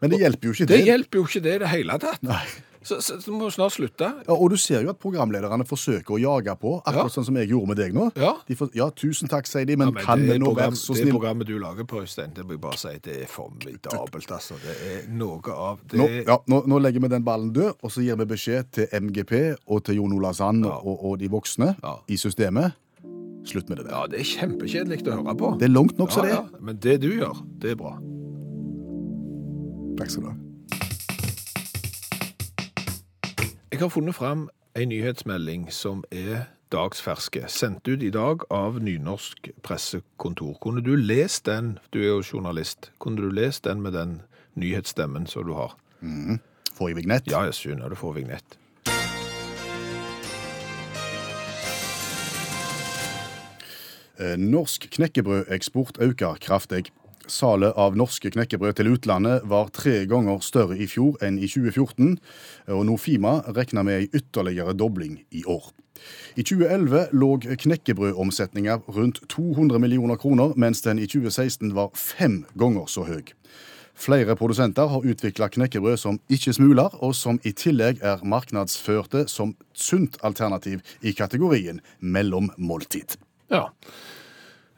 Men 0.03 0.13
det 0.13 0.21
hjelper 0.21 0.51
jo 0.51 0.53
ikke 0.55 0.67
Det 0.69 0.79
det. 0.79 0.87
hjelper 0.87 1.19
jo 1.19 1.27
ikke 1.27 1.43
det 1.43 1.55
i 1.57 1.59
det 1.65 1.73
hele 1.75 1.99
tatt. 1.99 2.23
Nei. 2.23 2.43
Så, 2.85 2.99
så, 3.01 3.17
så 3.23 3.33
må 3.33 3.47
vi 3.49 3.55
snart 3.57 3.73
slutte. 3.73 4.11
Ja, 4.27 4.35
og 4.37 4.51
du 4.53 4.57
ser 4.61 4.83
jo 4.85 4.91
at 4.93 4.99
programlederne 5.01 5.65
forsøker 5.65 6.15
å 6.15 6.19
jage 6.21 6.53
på, 6.61 6.75
akkurat 6.85 7.15
sånn 7.15 7.25
som 7.25 7.39
jeg 7.41 7.49
gjorde 7.49 7.71
med 7.73 7.79
deg 7.81 7.95
nå. 7.97 8.11
Ja. 8.21 8.35
De 8.45 8.57
får, 8.61 8.71
ja, 8.77 8.91
tusen 8.93 9.31
takk, 9.33 9.49
sier 9.49 9.65
de, 9.69 9.79
men, 9.81 9.89
Ja, 9.89 9.97
men 9.97 10.05
kan 10.05 10.21
det, 10.21 10.35
vi 10.35 10.39
nå 10.43 10.51
program, 10.53 10.75
være 10.75 10.81
så 10.83 10.97
det 10.99 11.09
programmet 11.09 11.49
du 11.49 11.55
lager 11.63 11.89
på, 11.89 12.03
Øystein, 12.05 12.35
det 12.37 12.45
må 12.45 12.59
jeg 12.59 12.63
bare 12.67 12.81
si, 12.83 12.93
det 13.09 13.17
er 13.23 13.31
formidabelt, 13.33 14.31
altså. 14.37 14.59
Det 14.63 14.77
er 14.93 15.09
noe 15.17 15.57
av 15.57 15.81
det 15.91 15.99
Nå, 16.03 16.09
ja, 16.29 16.39
nå, 16.53 16.61
nå 16.69 16.79
legger 16.85 17.01
vi 17.07 17.13
den 17.17 17.25
ballen 17.27 17.51
død, 17.57 17.81
og 17.81 17.91
så 17.97 18.05
gir 18.05 18.21
vi 18.21 18.29
beskjed 18.35 18.71
til 18.77 18.89
MGP 19.01 19.35
og 19.65 19.85
til 19.89 20.03
Jon 20.03 20.13
Ola 20.21 20.35
Sand 20.37 20.65
Ja. 20.69 20.77
og, 20.85 21.05
og 21.09 21.19
de 21.25 21.29
voksne 21.33 21.73
i 22.13 22.21
systemet. 22.21 22.77
Slutt 23.45 23.69
med 23.69 23.81
det 23.81 23.89
der. 23.89 23.93
Ja, 23.97 24.07
det 24.09 24.21
er 24.23 24.29
kjempekjedelig 24.29 25.03
å 25.09 25.19
høre 25.19 25.35
på. 25.41 25.51
Det 25.61 25.67
er 25.69 25.73
langt 25.75 25.99
nok, 26.01 26.13
så 26.15 26.23
det. 26.25 26.31
ja. 26.37 26.45
Men 26.65 26.79
det 26.81 27.01
du 27.03 27.11
gjør, 27.13 27.41
det 27.61 27.75
er 27.75 27.81
bra. 27.81 27.97
Takk 30.01 30.11
skal 30.11 30.25
du 30.25 30.31
ha. 30.33 30.37
Jeg 33.75 33.81
har 33.81 33.89
funnet 33.89 34.15
fram 34.15 34.51
en 34.79 34.89
nyhetsmelding 34.89 35.65
som 35.75 36.05
er 36.15 36.45
dagsferske, 36.71 37.41
sendt 37.51 37.89
ut 37.91 38.05
i 38.07 38.11
dag 38.15 38.45
av 38.55 38.77
Nynorsk 38.79 39.49
pressekontor. 39.67 40.53
Kunne 40.63 40.79
du 40.79 40.93
lest 40.95 41.49
den, 41.51 41.73
du 41.91 41.99
er 41.99 42.13
jo 42.13 42.21
journalist, 42.23 42.93
kunne 43.03 43.19
du 43.19 43.35
lest 43.35 43.65
den 43.65 43.83
med 43.83 43.97
den 43.99 44.21
nyhetsstemmen 44.55 45.27
som 45.27 45.49
du 45.49 45.57
har? 45.59 45.75
Får 46.79 46.93
jeg 46.93 47.01
vignett? 47.01 47.27
Ja, 47.27 47.43
jeg 47.49 47.59
skjønner 47.59 47.91
du 47.91 47.99
får 47.99 48.15
vignett. 48.21 48.55
Eh, 54.23 54.39
Norsk 54.39 54.87
knekkebrødeksport 54.95 55.99
øker 55.99 56.39
kraftig. 56.39 56.93
Salet 57.31 57.77
av 57.81 57.97
norske 57.97 58.31
knekkebrød 58.31 58.77
til 58.79 58.91
utlandet 58.95 59.45
var 59.49 59.71
tre 59.75 60.03
ganger 60.11 60.43
større 60.45 60.77
i 60.77 60.89
fjor 60.91 61.17
enn 61.25 61.39
i 61.39 61.49
2014, 61.49 62.19
og 62.75 62.83
Nofima 62.89 63.39
regner 63.57 63.87
med 63.87 64.03
ei 64.03 64.11
ytterligere 64.13 64.77
dobling 64.77 65.23
i 65.33 65.45
år. 65.49 65.71
I 66.37 66.43
2011 66.43 67.15
lå 67.17 67.31
knekkebrødomsetninga 67.65 68.81
rundt 68.97 69.23
200 69.33 69.79
millioner 69.81 70.19
kroner, 70.21 70.53
mens 70.57 70.83
den 70.85 70.99
i 70.99 71.07
2016 71.07 71.73
var 71.77 71.95
fem 71.97 72.43
ganger 72.59 72.91
så 72.91 73.07
høy. 73.09 73.23
Flere 73.95 74.35
produsenter 74.37 74.91
har 74.91 75.07
utvikla 75.07 75.49
knekkebrød 75.55 75.97
som 76.03 76.19
ikke 76.29 76.53
smuler, 76.53 76.91
og 76.99 77.15
som 77.15 77.39
i 77.47 77.55
tillegg 77.55 78.03
er 78.03 78.25
markedsførte 78.27 79.29
som 79.31 79.55
sunt 79.73 80.19
alternativ 80.27 80.83
i 81.01 81.15
kategorien 81.15 81.81
mellommåltid. 82.01 83.17
Ja. 83.55 83.69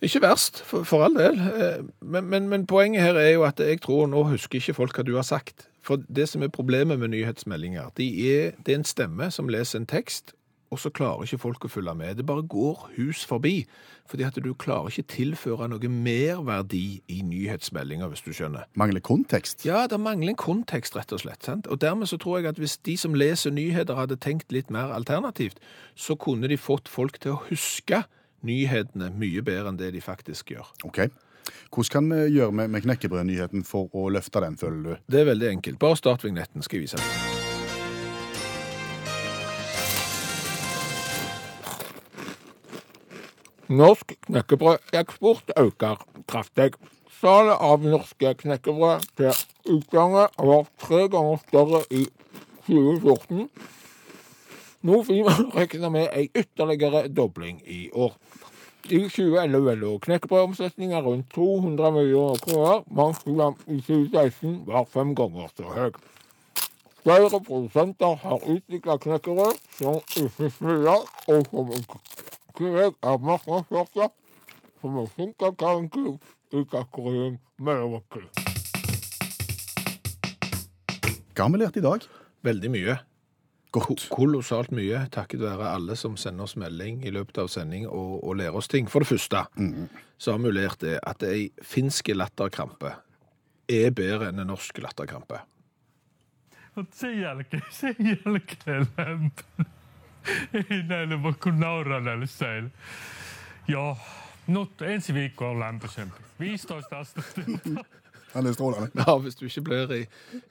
Ikke 0.05 0.21
verst, 0.21 0.61
for, 0.69 0.85
for 0.85 1.05
all 1.07 1.15
del. 1.17 1.39
Eh, 1.41 1.85
Men, 2.05 2.25
men, 2.31 2.49
men 2.49 2.67
poenget 2.67 3.03
her 3.03 3.15
er 3.17 3.31
jo 3.33 3.45
at 3.49 3.61
jeg 3.61 3.81
tror 3.81 4.07
nå 4.07 4.23
husker 4.29 4.61
ikke 4.61 4.75
folk 4.77 4.97
hva 4.97 5.03
du 5.09 5.15
har 5.17 5.25
sagt. 5.27 5.69
For 5.83 6.03
det 6.09 6.29
som 6.29 6.43
er 6.43 6.49
problemet 6.53 6.99
med 6.99 7.09
nyhetsmeldinger, 7.15 7.93
de 7.97 8.09
er, 8.33 8.51
det 8.67 8.75
er 8.75 8.79
en 8.83 8.85
stemme 8.85 9.31
som 9.31 9.49
leser 9.49 9.79
en 9.81 9.87
tekst, 9.87 10.35
og 10.71 10.81
så 10.83 10.91
klarer 10.91 11.23
ikke 11.23 11.39
folk 11.39 11.65
å 11.65 11.69
følge 11.71 11.95
med. 11.95 12.17
Det 12.19 12.27
bare 12.27 12.43
går 12.43 12.89
hus 12.97 13.21
forbi. 13.25 13.65
Fordi 14.11 14.25
at 14.27 14.35
du 14.43 14.49
klarer 14.55 14.91
ikke 14.91 15.07
tilføre 15.15 15.69
noe 15.71 15.89
merverdi 15.91 17.01
i 17.09 17.21
nyhetsmeldinger, 17.23 18.11
hvis 18.11 18.25
du 18.27 18.33
skjønner. 18.35 18.67
Mangler 18.75 19.01
kontekst. 19.01 19.63
Ja, 19.67 19.87
det 19.91 20.01
mangler 20.03 20.35
en 20.35 20.39
kontekst, 20.39 20.97
rett 20.99 21.15
og 21.15 21.23
slett. 21.23 21.47
Sant? 21.47 21.67
Og 21.71 21.81
dermed 21.81 22.11
så 22.11 22.19
tror 22.19 22.39
jeg 22.41 22.51
at 22.51 22.59
hvis 22.59 22.77
de 22.87 22.97
som 22.99 23.15
leser 23.15 23.55
nyheter 23.55 23.95
hadde 23.99 24.19
tenkt 24.23 24.53
litt 24.53 24.71
mer 24.75 24.91
alternativt, 24.95 25.59
så 25.95 26.19
kunne 26.19 26.51
de 26.51 26.59
fått 26.59 26.91
folk 26.91 27.19
til 27.23 27.37
å 27.37 27.41
huske 27.49 28.03
nyhetene 28.45 29.13
mye 29.15 29.45
bedre 29.47 29.73
enn 29.73 29.81
det 29.81 29.93
de 29.95 30.03
faktisk 30.05 30.53
gjør. 30.53 30.69
Ok. 30.85 31.07
Hvordan 31.71 31.93
kan 31.93 32.11
vi 32.11 32.37
gjøre 32.37 32.53
med, 32.53 32.69
med 32.75 32.83
knekkebrødnyheten 32.83 33.65
for 33.65 33.89
å 33.95 34.09
løfte 34.11 34.43
den, 34.43 34.59
føler 34.59 34.83
du? 34.83 34.93
Det 35.07 35.23
er 35.23 35.31
veldig 35.31 35.51
enkelt. 35.57 35.79
Bare 35.83 35.99
start 35.99 36.27
vignetten, 36.27 36.63
skal 36.67 36.81
jeg 36.81 36.89
vise 36.89 37.01
deg. 37.01 37.37
Norsk 43.67 44.13
knekkebrødeksport 44.29 45.51
øker 45.59 46.03
kraftig. 46.31 46.77
Salget 47.21 47.57
av 47.59 47.83
norske 47.83 48.35
knekkebrød 48.43 49.07
til 49.19 49.33
utlandet 49.75 50.37
var 50.39 50.69
tre 50.79 51.07
ganger 51.11 51.41
større 51.49 51.81
i 51.91 52.05
2014. 52.69 53.49
Nofima 54.83 55.33
regner 55.55 55.91
med 55.91 56.09
ei 56.13 56.29
ytterligere 56.35 57.09
dobling 57.09 57.63
i 57.67 57.91
år. 57.93 58.13
I 58.87 58.99
2011 59.09 59.75
lå 59.81 59.99
knekkebrødomsetninga 59.99 61.01
rundt 61.03 61.33
200 61.35 61.91
millioner 61.91 62.37
kroner, 62.45 62.85
mens 62.91 63.25
den 63.25 63.41
i 63.67 63.81
2016 63.81 64.61
var 64.67 64.85
fem 64.85 65.15
ganger 65.15 65.49
så 65.57 65.73
høy. 65.75 65.91
Flere 67.03 67.41
produsenter 67.41 68.15
har 68.23 68.47
utvikla 68.47 68.97
knekkebrød 69.03 69.59
som 69.79 69.99
ikke 70.23 70.51
smuler, 70.51 71.03
og 71.27 71.51
som 71.51 71.73
i 71.73 71.83
tillegg 72.59 72.95
er 73.03 73.19
markedsførte 73.19 74.11
som 74.81 74.99
en 75.03 75.35
alternativ 75.41 76.15
i 76.53 76.63
kategorien 76.71 77.41
mellomkrig. 77.59 78.29
Hva 81.35 81.45
har 81.45 81.53
vi 81.53 81.59
lært 81.61 81.77
i 81.77 81.85
dag? 81.85 82.07
Veldig 82.47 82.71
mye. 82.71 82.99
Godt. 83.75 84.07
Kolossalt 84.13 84.71
mye, 84.73 85.03
takket 85.13 85.43
være 85.43 85.73
alle 85.75 85.97
som 85.99 86.15
sender 86.17 86.47
oss 86.47 86.57
melding 86.57 87.03
i 87.05 87.13
løpet 87.13 87.39
av 87.43 87.51
sending 87.53 87.87
og, 87.89 88.23
og 88.25 88.39
lærer 88.41 88.57
oss 88.57 88.71
ting. 88.73 88.89
For 88.91 89.05
det 89.05 89.11
første 89.11 89.43
så 90.17 90.33
har 90.33 90.41
vi 90.41 90.53
lært 90.55 90.81
det 90.81 90.99
at 91.03 91.23
ei 91.27 91.51
finsk 91.63 92.09
latterkrampe 92.15 92.95
er 93.69 93.91
bedre 93.91 94.31
enn 94.31 94.41
en 94.41 94.53
norsk 94.53 94.79
latterkrampe. 94.81 95.43
Ja, 103.69 103.97
nyt 104.47 104.83
ensi 104.83 105.15
viikko 105.17 105.51
on 105.51 105.63
lämpöisempi. 105.63 106.23
15 106.39 106.99
astetta. 107.01 107.85
Han 108.35 108.47
er 108.47 108.53
strålende. 108.57 108.91
Ja, 109.07 109.15
Hvis 109.23 109.37
du 109.39 109.47
ikke 109.47 109.63
blir 109.69 109.93
i, 109.97 110.01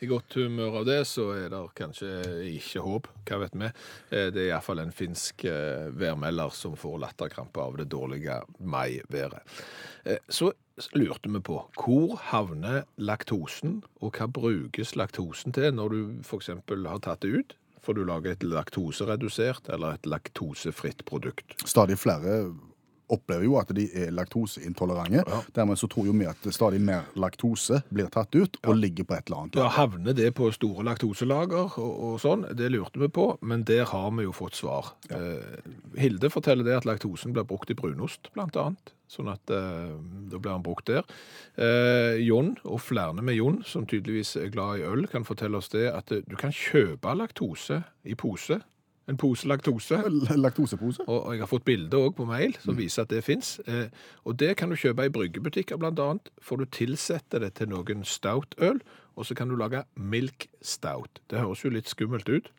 i 0.01 0.07
godt 0.09 0.33
humør 0.39 0.79
av 0.81 0.85
det, 0.87 0.99
så 1.07 1.27
er 1.35 1.49
det 1.53 1.61
kanskje 1.77 2.11
ikke 2.49 2.81
håp. 2.85 3.07
Hva 3.27 3.39
vet 3.43 3.57
vi? 3.59 3.69
Eh, 4.11 4.29
Det 4.33 4.41
er 4.45 4.51
iallfall 4.53 4.81
en 4.81 4.93
finsk 4.95 5.45
eh, 5.45 5.89
værmelder 5.93 6.53
som 6.55 6.75
får 6.79 6.97
latterkrampe 7.03 7.61
av 7.61 7.77
det 7.77 7.89
dårlige 7.93 8.39
mai-været. 8.59 9.41
Eh, 10.05 10.17
Så 10.29 10.51
lurte 10.95 11.29
vi 11.31 11.39
på 11.39 11.59
hvor 11.79 12.15
havner 12.31 12.83
laktosen, 12.97 13.83
og 14.01 14.17
hva 14.17 14.27
brukes 14.27 14.95
laktosen 14.95 15.53
til 15.55 15.71
når 15.77 15.89
du 15.93 15.99
f.eks. 16.25 16.49
har 16.49 16.99
tatt 17.05 17.21
det 17.21 17.31
ut? 17.37 17.55
For 17.85 17.93
du 17.93 18.01
lager 18.03 18.31
et 18.33 18.41
laktoseredusert 18.43 19.69
eller 19.69 19.93
et 19.99 20.07
laktosefritt 20.09 21.03
produkt. 21.05 21.53
Stadig 21.69 21.99
flere 22.01 22.47
opplever 23.13 23.45
jo 23.47 23.57
at 23.59 23.71
de 23.75 23.85
er 23.93 24.11
laktoseintolerante. 24.15 25.23
Ja. 25.25 25.41
Dermed 25.55 25.79
så 25.79 25.89
tror 25.91 26.09
jo 26.09 26.15
vi 26.17 26.27
at 26.29 26.47
stadig 26.55 26.81
mer 26.83 27.09
laktose 27.19 27.81
blir 27.93 28.09
tatt 28.13 28.35
ut 28.35 28.59
og 28.63 28.79
ligger 28.79 29.07
på 29.07 29.17
et 29.17 29.29
eller 29.29 29.45
annet. 29.45 29.59
Ja, 29.61 29.69
havner 29.77 30.17
det 30.17 30.31
på 30.37 30.49
store 30.55 30.85
laktoselager 30.87 31.77
og, 31.81 31.93
og 32.09 32.19
sånn? 32.23 32.47
Det 32.57 32.71
lurte 32.73 33.01
vi 33.01 33.11
på, 33.13 33.29
men 33.45 33.65
der 33.67 33.85
har 33.91 34.11
vi 34.15 34.27
jo 34.27 34.35
fått 34.35 34.59
svar. 34.59 34.93
Eh, 35.13 35.61
Hilde 35.99 36.31
forteller 36.33 36.67
det 36.67 36.79
at 36.81 36.89
laktosen 36.89 37.35
blir 37.35 37.47
brukt 37.47 37.71
i 37.71 37.77
brunost, 37.77 38.31
blant 38.35 38.57
annet. 38.59 38.95
Sånn 39.11 39.29
at 39.29 39.51
eh, 39.53 39.91
da 40.31 40.39
blir 40.39 40.55
han 40.55 40.65
brukt 40.65 40.89
der. 40.89 41.05
Eh, 41.61 42.17
Jon, 42.25 42.55
og 42.65 42.81
flere 42.81 43.21
med 43.21 43.37
Jon, 43.37 43.59
som 43.67 43.85
tydeligvis 43.89 44.33
er 44.41 44.53
glad 44.53 44.81
i 44.81 44.87
øl, 44.87 45.05
kan 45.11 45.27
fortelle 45.27 45.59
oss 45.61 45.69
det 45.73 45.87
at 45.91 46.11
eh, 46.13 46.23
du 46.25 46.33
kan 46.39 46.53
kjøpe 46.55 47.13
laktose 47.17 47.83
i 48.03 48.17
pose. 48.17 48.59
En 49.07 49.17
pose 49.21 49.47
laktose. 49.47 49.99
Laktosepose? 50.45 51.03
Og 51.05 51.27
og 51.27 51.33
jeg 51.33 51.43
har 51.43 51.49
fått 51.51 51.65
bilder 51.65 52.07
også 52.07 52.17
på 52.17 52.25
mail 52.29 52.55
som 52.63 52.77
viser 52.77 53.05
at 53.05 53.13
det 53.13 53.23
fins. 53.23 53.59
Eh, 53.67 53.87
og 54.25 54.39
det 54.41 54.55
kan 54.57 54.69
du 54.69 54.75
kjøpe 54.75 55.05
i 55.05 55.13
bryggebutikker 55.13 55.77
annet. 55.77 56.29
For 56.41 56.57
du 56.57 56.65
tilsetter 56.65 57.39
det 57.39 57.53
til 57.59 57.69
noen 57.69 58.03
stout-øl, 58.03 58.81
og 59.15 59.25
så 59.25 59.35
kan 59.37 59.49
du 59.49 59.55
lage 59.55 59.83
milk 59.95 60.47
stout. 60.61 61.21
Det 61.29 61.39
høres 61.39 61.63
jo 61.63 61.69
litt 61.69 61.89
skummelt 61.89 62.29
ut, 62.29 62.49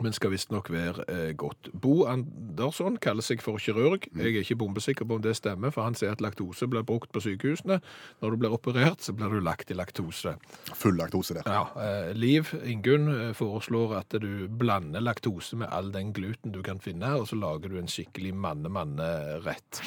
men 0.00 0.14
skal 0.16 0.32
visstnok 0.32 0.70
være 0.72 1.04
eh, 1.08 1.32
godt. 1.36 1.68
Bo 1.72 2.04
Andersson 2.08 2.96
kaller 3.02 3.24
seg 3.24 3.42
for 3.44 3.60
kirurg. 3.60 4.06
Jeg 4.16 4.32
er 4.32 4.40
ikke 4.40 4.58
bombesikker 4.62 5.08
på 5.08 5.18
om 5.18 5.24
det 5.24 5.34
stemmer, 5.36 5.72
for 5.74 5.86
han 5.86 5.96
sier 5.98 6.14
at 6.14 6.22
laktose 6.24 6.68
blir 6.70 6.84
brukt 6.86 7.12
på 7.12 7.22
sykehusene. 7.24 7.80
Når 8.22 8.34
du 8.34 8.40
blir 8.42 8.56
operert, 8.56 9.02
så 9.04 9.14
blir 9.16 9.32
du 9.32 9.42
lagt 9.44 9.70
i 9.70 9.76
laktose. 9.76 10.36
Full 10.72 10.96
laktose 11.00 11.36
der. 11.38 11.48
Ja, 11.48 11.64
eh, 11.76 12.12
Liv 12.16 12.54
Ingunn 12.64 13.10
eh, 13.12 13.32
foreslår 13.36 13.98
at 14.00 14.16
du 14.22 14.48
blander 14.48 15.04
laktose 15.04 15.60
med 15.60 15.70
all 15.70 15.92
den 15.94 16.14
gluten 16.16 16.54
du 16.54 16.62
kan 16.64 16.80
finne, 16.80 17.14
og 17.18 17.28
så 17.28 17.38
lager 17.38 17.72
du 17.72 17.78
en 17.80 17.90
skikkelig 17.90 18.34
manne-manne-rett. 18.34 19.82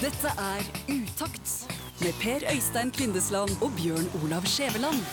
Dette 0.00 0.32
er 0.40 0.64
Utakt 0.88 1.68
med 2.00 2.16
Per 2.22 2.46
Øystein 2.54 2.90
Kvindesland 2.90 3.50
og 3.60 3.70
Bjørn 3.76 4.08
Olav 4.22 4.48
Skjæveland. 4.48 5.04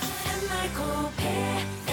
NRK 0.47 0.79
P3 1.19 1.86